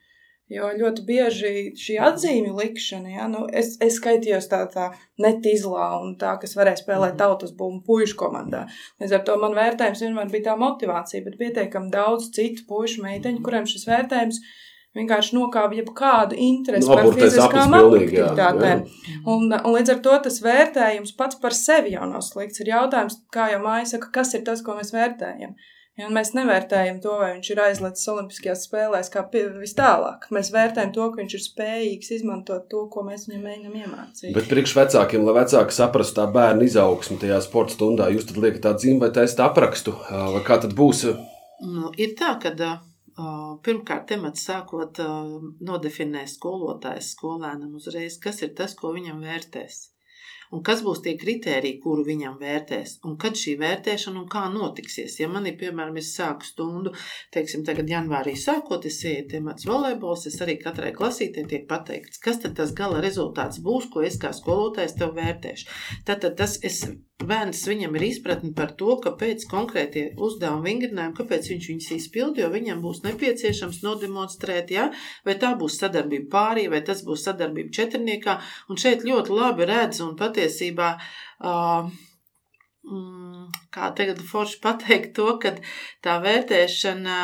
[0.54, 1.52] Jo ļoti bieži
[1.82, 4.92] šī atzīmju likšana, ja, nu, es, es skaitījos tā, tā
[5.22, 7.22] netizlā un tā, kas varēja spēlēt mhm.
[7.24, 8.68] tautas būmu puišu komandā.
[9.02, 13.42] Līdz ar to man vērtējums vienmēr bija tā motivācija, bet pietiekam daudz citu puišu meiteņu,
[13.46, 14.54] kuriem šis vērtējums ir
[14.96, 18.84] vienkārši nokāva jebkādu interesi no, par fiziskām aktivitātēm.
[19.28, 22.64] Un, un līdz ar to tas vērtējums pats par sevi jau nav slikts.
[22.64, 25.56] Ir jautājums, kā jau māja saka, kas ir tas, ko mēs vērtējam.
[25.96, 30.26] Ja mēs nevērtējam to, vai viņš ir aizlicis Olimpiskajās spēlēs, kā vis tālāk.
[30.36, 34.34] Mēs vērtējam to, ka viņš ir spējīgs izmantot to, ko mēs viņam mēģinām iemācīt.
[34.36, 38.66] Bet priekš vecākiem, lai vecāki saprastu tā bērnu izaugsmu tajā sporta stundā, jūs tad liekat
[38.68, 41.06] tādu zīmi vai taisat aprakstu, vai kā tad būs?
[41.64, 42.52] Nu, ir tā, ka
[43.16, 45.00] Pirmkārt, temats sākot
[45.70, 49.84] nodefinē skolotājs skolēnam uzreiz, kas ir tas, ko viņam vērtēs
[50.54, 55.18] un kas būs tie kriteriji, kuru viņam vērtēs, un kad šī vērtēšana un kā notiksies.
[55.22, 56.94] Ja man ir, piemēram, es sāku stundu,
[57.36, 62.42] teiksim, tagad janvārī sākot, es eju temats volejbols, es arī katrai klasītē tiek pateikts, kas
[62.44, 65.70] tad tas gala rezultāts būs, ko es kā skolotājs tev vērtēšu.
[66.08, 66.84] Tātad tas es
[67.24, 72.50] bērns viņam ir izpratne par to, kāpēc konkrētie uzdevumi vingrinājumi, kāpēc viņš viņus izpild, jo
[72.52, 74.90] viņam būs nepieciešams nodemonstrēt, ja,
[75.26, 78.36] vai tā būs sadarbība pārī, vai tas būs sadarbība četrniekā,
[78.70, 80.92] un šeit ļoti labi redz un pat patiesībā.
[81.40, 81.90] Uh,
[83.74, 85.56] kā tagad forši pateikt to, ka
[86.06, 87.20] tā vērtēšana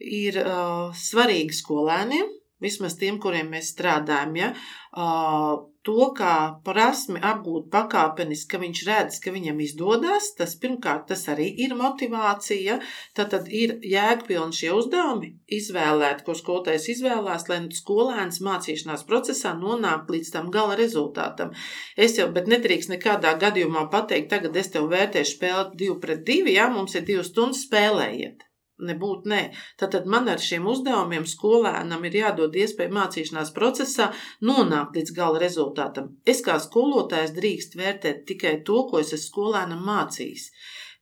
[0.00, 4.34] ir uh, svarīga skolēniem, vismaz tiem, kuriem mēs strādājam.
[4.40, 4.52] Ja?
[4.90, 11.24] Uh, to, kā prasmi apgūt pakāpeniski, ka viņš redz, ka viņam izdodas, tas pirmkārt tas
[11.32, 12.78] arī ir motivācija.
[13.16, 20.10] Tad, tad ir jēgpilni šie uzdevumi, izvēlēt, ko skolotājs izvēlās, lai skolēns mācīšanās procesā nonāk
[20.12, 21.54] līdz tam gala rezultātam.
[21.96, 26.52] Es jau, bet nedrīkst nekādā gadījumā pateikt, tagad es tev vērtēšu spēli divu pret divu,
[26.52, 28.47] ja mums ir divas stundas spēlējiet
[28.78, 29.42] nebūt nē.
[29.80, 34.10] Tātad man ar šiem uzdevumiem skolēnam ir jādod iespēja mācīšanās procesā
[34.44, 36.12] nonākt līdz gala rezultātam.
[36.26, 40.50] Es kā skolotājs drīkst vērtēt tikai to, ko es esmu skolēnam mācījis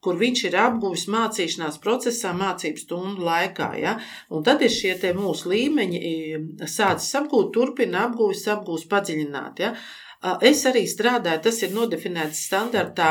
[0.07, 3.72] kur viņš ir apguvis mācīšanās procesā, mācību stundu laikā.
[3.81, 3.97] Ja?
[4.31, 6.01] Un tad ir šie mūsu līmeņi,
[6.62, 9.64] sācis apgūt, turpina apgūvis, apgūs padziļināt.
[9.64, 9.72] Ja?
[10.47, 13.11] Es arī strādāju, tas ir nodefinēts standartā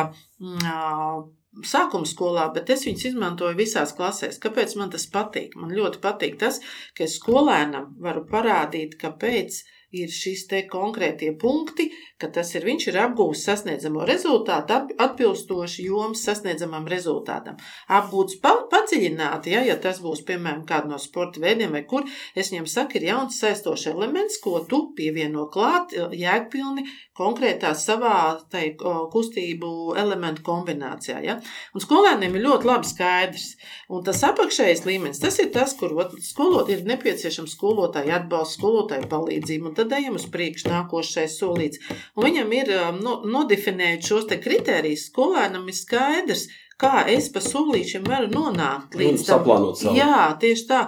[1.64, 4.40] sākuma skolā, bet es viņus izmantoju visās klasēs.
[4.44, 5.56] Kāpēc man tas patīk?
[5.60, 6.60] Man ļoti patīk tas,
[6.98, 9.62] ka es skolēnam varu parādīt, kāpēc
[9.96, 11.90] ir šis te konkrētie punkti,
[12.22, 17.58] ka tas ir viņš ir apgūst sasniedzamo rezultātu, atbilstoši jomas sasniedzamam rezultātam.
[17.92, 22.54] Apgūts pa, padziļināti, ja, ja tas būs, piemēram, kāda no sporta veidiem vai kur, es
[22.54, 26.86] viņam saku, ir jauns saistošs elements, ko tu pievieno klāt jēgpilni
[27.16, 28.16] konkrētā savā
[28.52, 31.20] tai, kustību elementu kombinācijā.
[31.24, 31.38] Ja.
[31.76, 33.48] Un skolēniem ir ļoti labi skaidrs.
[33.92, 39.72] Un tas apakšējais līmenis, tas ir tas, kur skolot, ir nepieciešams skolotāju atbalsts, skolotāju palīdzību
[39.72, 41.84] un tad ejam uz priekšu nākošais solīts.
[42.16, 42.70] Un viņam ir
[43.02, 46.46] no, nodefinēt šos te kriterijus, skolēnam ir skaidrs,
[46.80, 49.40] kā es pa solīšiem varu nonākt līdz tam.
[49.40, 49.96] Saplānot savu.
[50.00, 50.82] Jā, tieši tā.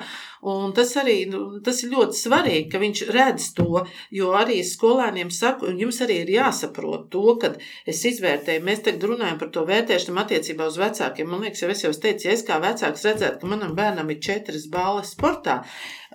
[0.48, 3.82] Un tas arī nu, tas ir ļoti svarīgi, ka viņš redz to,
[4.14, 7.54] jo arī skolēniem saku, un jums arī ir jāsaprot to, ka
[7.90, 11.32] es izvērtēju, mēs tagad runājam par to vērtēšanu attiecībā uz vecākiem.
[11.32, 14.22] Man liekas, jau es jau teicu, ja es kā vecāks redzētu, ka manam bērnam ir
[14.24, 15.62] četras balles sportā,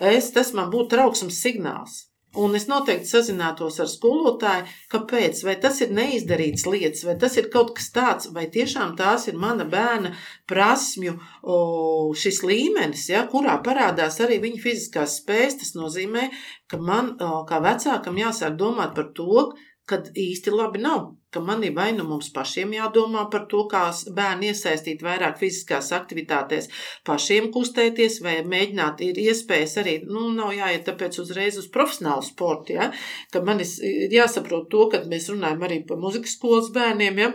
[0.00, 2.00] es, tas man būtu trauksmes signāls.
[2.40, 7.50] Un es noteikti sazinātos ar skolotāju, kāpēc, vai tas ir neizdarīts lietas, vai tas ir
[7.52, 10.14] kaut kas tāds, vai tiešām tās ir mana bērna
[10.48, 11.58] prasmju o,
[12.16, 15.58] šis līmenis, ja, kurā parādās arī viņa fiziskās spējas.
[15.60, 16.30] Tas nozīmē,
[16.72, 19.50] ka man o, kā vecākam jāsāk domāt par to,
[19.84, 21.10] kad īsti labi nav.
[21.32, 23.84] Ka man ir vai nu mums pašiem jādomā par to, kā
[24.18, 26.68] bērnu iesaistīt vairāk fiziskās aktivitātēs,
[27.08, 32.76] pašiem kustēties, vai mēģināt, ir iespējas arī, nu, nav jāiet tāpēc uzreiz uz profesionālu sportu,
[32.78, 32.90] ja,
[33.32, 37.32] ka man ir jāsaprot to, kad mēs runājam arī par muzikas skolas bērniem, ja,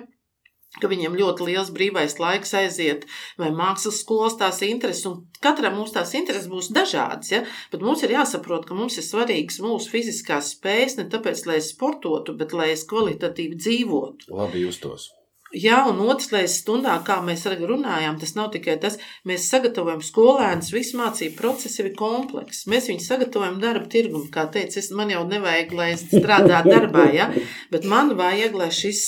[0.81, 3.05] ka viņiem ļoti liels brīvais laiks aiziet,
[3.39, 7.43] vai mākslas skolas tās intereses, un katram mums tās intereses būs dažādas, ja?
[7.71, 11.71] bet mums ir jāsaprot, ka mums ir svarīgas mūsu fiziskās spējas, ne tāpēc, lai es
[11.73, 14.33] sportotu, bet lai es kvalitatīvi dzīvotu.
[14.37, 15.11] Labi justos.
[15.55, 20.01] Jā, un otrs reizes stundā, kā mēs arī runājām, tas nav tikai tas, mēs sagatavojam
[20.03, 22.65] skolēnus, visu mācību procesu ir komplekss.
[22.67, 27.05] Mēs viņus sagatavojam darba tirgumu, kā teicu, es, man jau nevajag, lai es strādātu darbā,
[27.15, 27.29] ja?
[27.71, 29.03] bet man vajag, lai šis,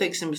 [0.00, 0.32] teiksim,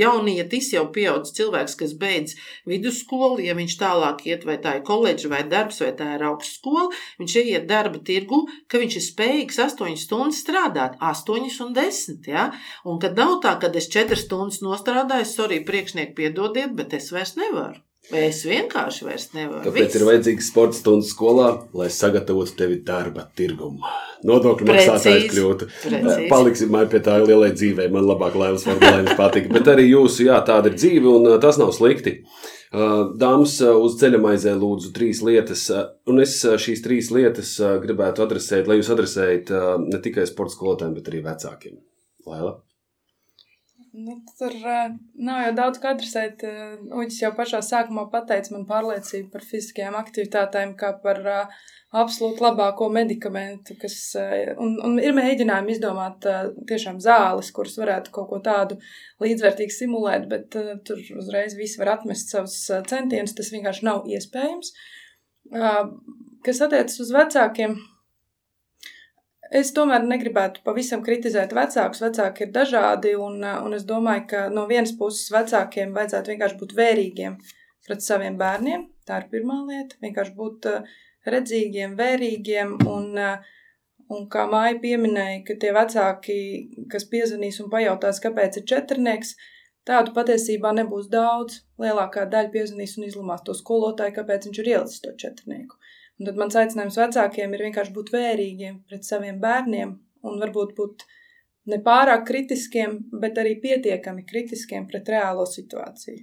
[0.00, 2.32] jaunietis jau pieaudzis cilvēks, kas beidz
[2.64, 6.88] vidusskolu, ja viņš tālāk iet, vai tā ir koledža vai darbs, vai tā ir augstskola,
[7.20, 12.48] viņš ieiet darba tirgu, ka viņš ir spējīgs 8 stundas strādāt, 8 un 10, ja?
[12.88, 17.10] un kad nav tā, kad es 4 stundas stundas nostrādājis, sorry, priekšnieki, piedodiet, bet es
[17.12, 17.80] vairs nevaru.
[18.12, 19.62] Es vienkārši vairs nevaru.
[19.64, 19.96] Tāpēc Viss.
[19.96, 23.80] ir vajadzīgs sporta stundas skolā, lai sagatavotu tevi darba tirgumu.
[24.28, 25.68] Nodokļu maksātājs kļūtu.
[25.86, 26.26] Precīzi.
[26.28, 27.88] Paliksim pie tā lielai dzīvē.
[27.92, 29.48] Man labāk Lailas Formulēns patīk.
[29.52, 32.18] Bet arī jūsu, jā, tāda ir dzīve un tas nav slikti.
[32.74, 35.64] Dāmas uz ceļamaizē lūdzu trīs lietas,
[36.10, 39.54] un es šīs trīs lietas gribētu adresēt, lai jūs adresējat
[39.86, 41.80] ne tikai sporta skolotājiem, bet arī vecākiem.
[42.28, 42.58] Laila?
[43.96, 46.40] Nu, tur uh, nav jau daudz ko adresēt.
[46.42, 51.60] Uh, Uģis jau pašā sākumā pateica man pārliecību par fiziskajām aktivitātēm, kā par uh,
[52.02, 58.10] absolūti labāko medikamentu, kas uh, un, un ir mēģinājumi izdomāt uh, tiešām zāles, kuras varētu
[58.18, 58.80] kaut ko tādu
[59.22, 62.58] līdzvērtīgu simulēt, bet tur uzreiz visi var atmest savus
[62.90, 63.38] centienus.
[63.38, 64.74] Tas vienkārši nav iespējams.
[66.44, 67.78] Kas attiecas uz vecākiem,
[69.54, 72.00] Es tomēr negribētu pavisam kritizēt vecākus.
[72.02, 76.74] Vecāki ir dažādi, un, un es domāju, ka no vienas puses vecākiem vajadzētu vienkārši būt
[76.80, 77.36] vērīgiem
[77.86, 78.88] pret saviem bērniem.
[79.06, 80.00] Tā ir pirmā lieta.
[80.02, 80.66] Vienkārši būt
[81.30, 82.74] redzīgiem, vērīgiem.
[82.90, 83.20] Un,
[84.16, 86.38] un kā māja pieminēja, ka tie vecāki,
[86.90, 89.36] kas piezvanīs un pajautās, kāpēc ir četrnieks,
[89.86, 91.62] tādu patiesībā nebūs daudz.
[91.78, 95.78] Lielākā daļa piezvanīs un izlumās to skolotāju, kāpēc viņš ir ielicis to četrnieku.
[96.20, 101.02] Un tad mans aicinājums vecākiem ir vienkārši būt vērīgiem pret saviem bērniem un varbūt būt
[101.72, 106.22] ne pārāk kritiskiem, bet arī pietiekami kritiskiem pret reālo situāciju.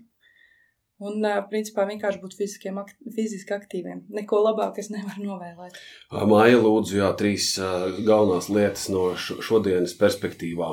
[1.02, 2.78] Un, principā, vienkārši būt fiziskiem,
[3.16, 4.04] fiziski aktīviem.
[4.14, 5.80] Neko labāk es nevaru novēlēt.
[6.30, 10.70] Māja, lūdzu, jā, trīs galvenās lietas no šodienas perspektīvā.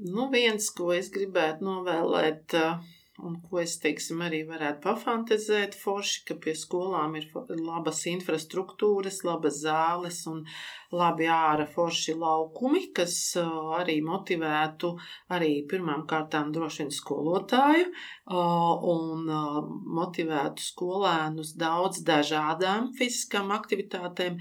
[0.00, 2.80] Nu, viens, ko es gribētu novēlēt, uh,
[3.22, 7.28] un ko es teiksim, arī varētu pafantazēt forši, ka pie skolām ir
[7.60, 10.42] labas infrastruktūras, labas zāles un
[10.94, 13.14] labi ārā forši laukumi, kas
[13.78, 14.92] arī motivētu
[15.36, 17.86] arī pirmām kārtām droši vien skolotāju
[18.94, 19.30] un
[20.00, 24.40] motivētu skolēnus daudz dažādām fiziskām aktivitātēm,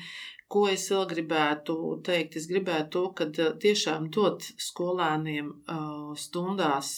[0.53, 1.75] Ko es vēl gribētu
[2.05, 2.35] teikt?
[2.37, 3.25] Es gribētu to, ka
[3.63, 5.49] tiešām dot skolēniem
[6.19, 6.93] stundās,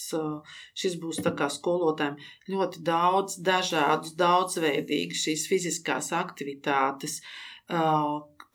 [0.76, 2.20] šis būs tā kā skolotājiem,
[2.52, 7.22] ļoti daudz dažādus, daudzveidīgas šīs fiziskās aktivitātes,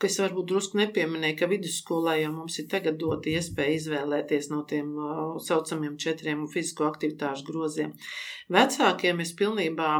[0.02, 4.94] kas varbūt drusku nepieminēja, ka vidusskolā jau mums ir tagad dot iespēja izvēlēties no tiem
[5.46, 7.92] saucamiem četriem fizisko aktivitāšu groziem.
[8.52, 9.92] Vecākiem es pilnībā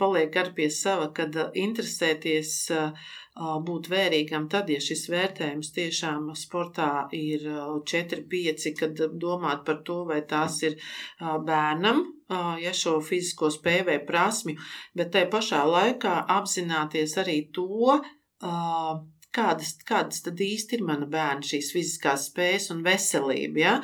[0.00, 3.08] palieku ar pie sava, kad interesēties uh,
[3.38, 7.44] būt vērīgam tad, ja šis vērtējums tiešām sportā ir
[7.86, 10.78] 4-5, kad domāt par to, vai tās ir
[11.20, 12.02] bērnam,
[12.62, 14.58] ja šo fizisko spēju vai prasmju,
[14.98, 17.94] bet tai pašā laikā apzināties arī to,
[19.38, 23.62] kādas, kādas tad īsti ir mana bērna šīs fiziskās spējas un veselība.
[23.62, 23.74] Ja?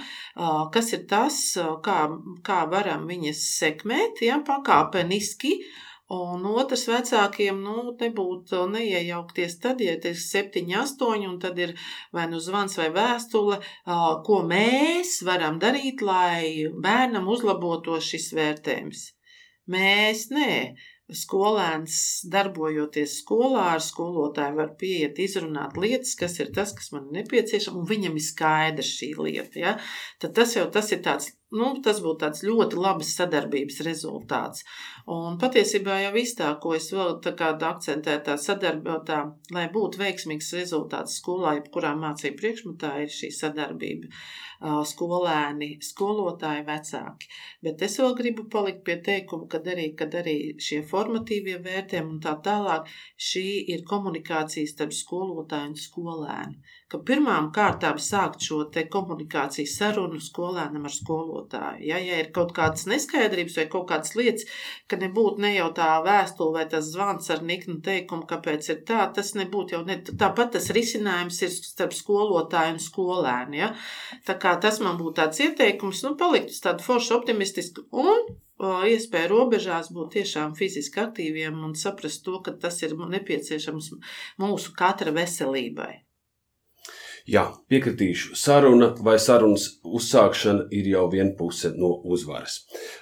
[0.74, 1.40] Kas ir tas,
[1.84, 1.98] kā,
[2.46, 4.40] kā varam viņas sekmēt ja?
[4.46, 5.58] pakāpeniski
[6.12, 11.72] Un otrs vecākiem nu, nebūtu neiejaukties tad, ja ir 7, 8, un tad ir
[12.12, 13.56] vai nu zvans vai vēstule,
[14.26, 19.06] ko mēs varam darīt, lai bērnam uzlabotos šis vērtējums.
[19.72, 20.50] Mēs nē.
[21.04, 21.96] Skolēns,
[22.32, 27.76] darbojoties skolā, ar skolotāju var pieiet, izrunāt lietas, kas ir tas, kas man ir nepieciešams,
[27.76, 29.58] un viņam ir skaidrs šī lieta.
[29.60, 29.74] Ja?
[30.20, 34.64] Tad tas jau tas ir tāds Nu, tas būtu tāds ļoti labs sadarbības rezultāts.
[35.14, 39.18] Un patiesībā jau viss tā, ko es vēl akcentēju, tā sadarbībā,
[39.54, 44.10] lai būtu veiksmīgs rezultāts skolā, jebkurā mācību priekšmetā, ir šī sadarbība.
[44.64, 47.28] Skolēni, skolotāji, vecāki.
[47.64, 52.22] Bet es vēl gribu palikt pie teikuma, ka arī, kad arī šie formatīvie vērtējumi un
[52.24, 52.88] tā tālāk,
[53.30, 53.44] šī
[53.74, 56.72] ir komunikācija starp skolotāju un skolēnu.
[56.92, 58.60] Ka pirmām kārtām sākt šo
[58.92, 61.80] komunikāciju sarunu skolēnam ar skolotāju.
[61.88, 64.44] Ja, ja ir kaut kādas neskaidrības vai kaut kādas lietas,
[64.86, 69.08] ka nebūtu ne jau tā vēstule vai tas zvans ar niknu teikumu, kāpēc ir tā,
[69.16, 73.58] tas nebūtu jau ne, tāpat tas risinājums ir starp skolotāju un skolēnu.
[73.58, 73.72] Ja.
[74.28, 78.34] Tā kā tas man būtu tāds ieteikums, nu, palikt uz tādu foršu optimistisku un
[78.88, 83.92] iespēja robežās būt tiešām fiziski aktīviem un saprast to, ka tas ir nepieciešams
[84.38, 86.03] mūsu katra veselībai.
[87.24, 88.34] Jā, piekritīšu.
[88.36, 92.58] Saruna vai sarunas uzsākšana ir jau viena puse no uzvaras.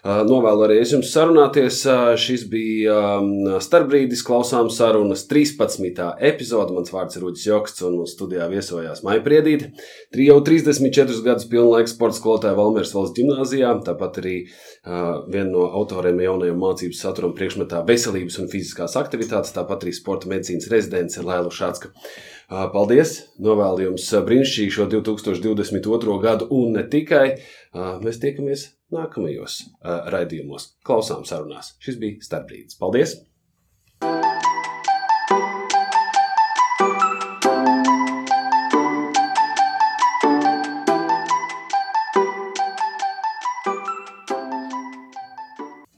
[0.06, 1.80] Novēlu arī jums sarunāties.
[2.22, 3.18] Šis bija
[3.66, 5.98] starpbrīdis, klausām sarunas 13.
[6.22, 6.70] epizode.
[6.76, 9.72] Mans vārds ir Rudis Joksts, un mūsu studijā viesojās Maija Priedīte.
[10.14, 14.36] Jau 34 gadus pilnlaika sporta skolotāja Valmieras valsts gimnāzijā, tāpat arī
[14.86, 20.70] viena no autoriem jaunajam mācības saturam priekšmetā veselības un fiziskās aktivitātes, tāpat arī sporta medicīnas
[20.70, 21.90] rezidents Lēlu Šācka.
[22.52, 23.14] Paldies!
[23.40, 26.18] Novēlu jums brīnišķīgu šo 2022.
[26.20, 27.38] gadu un ne tikai.
[28.04, 29.62] Mēs tiekamies nākamajos
[30.12, 31.72] raidījumos, klausām sarunās.
[31.80, 32.76] Šis bija starpbrīdis.
[32.82, 33.16] Paldies!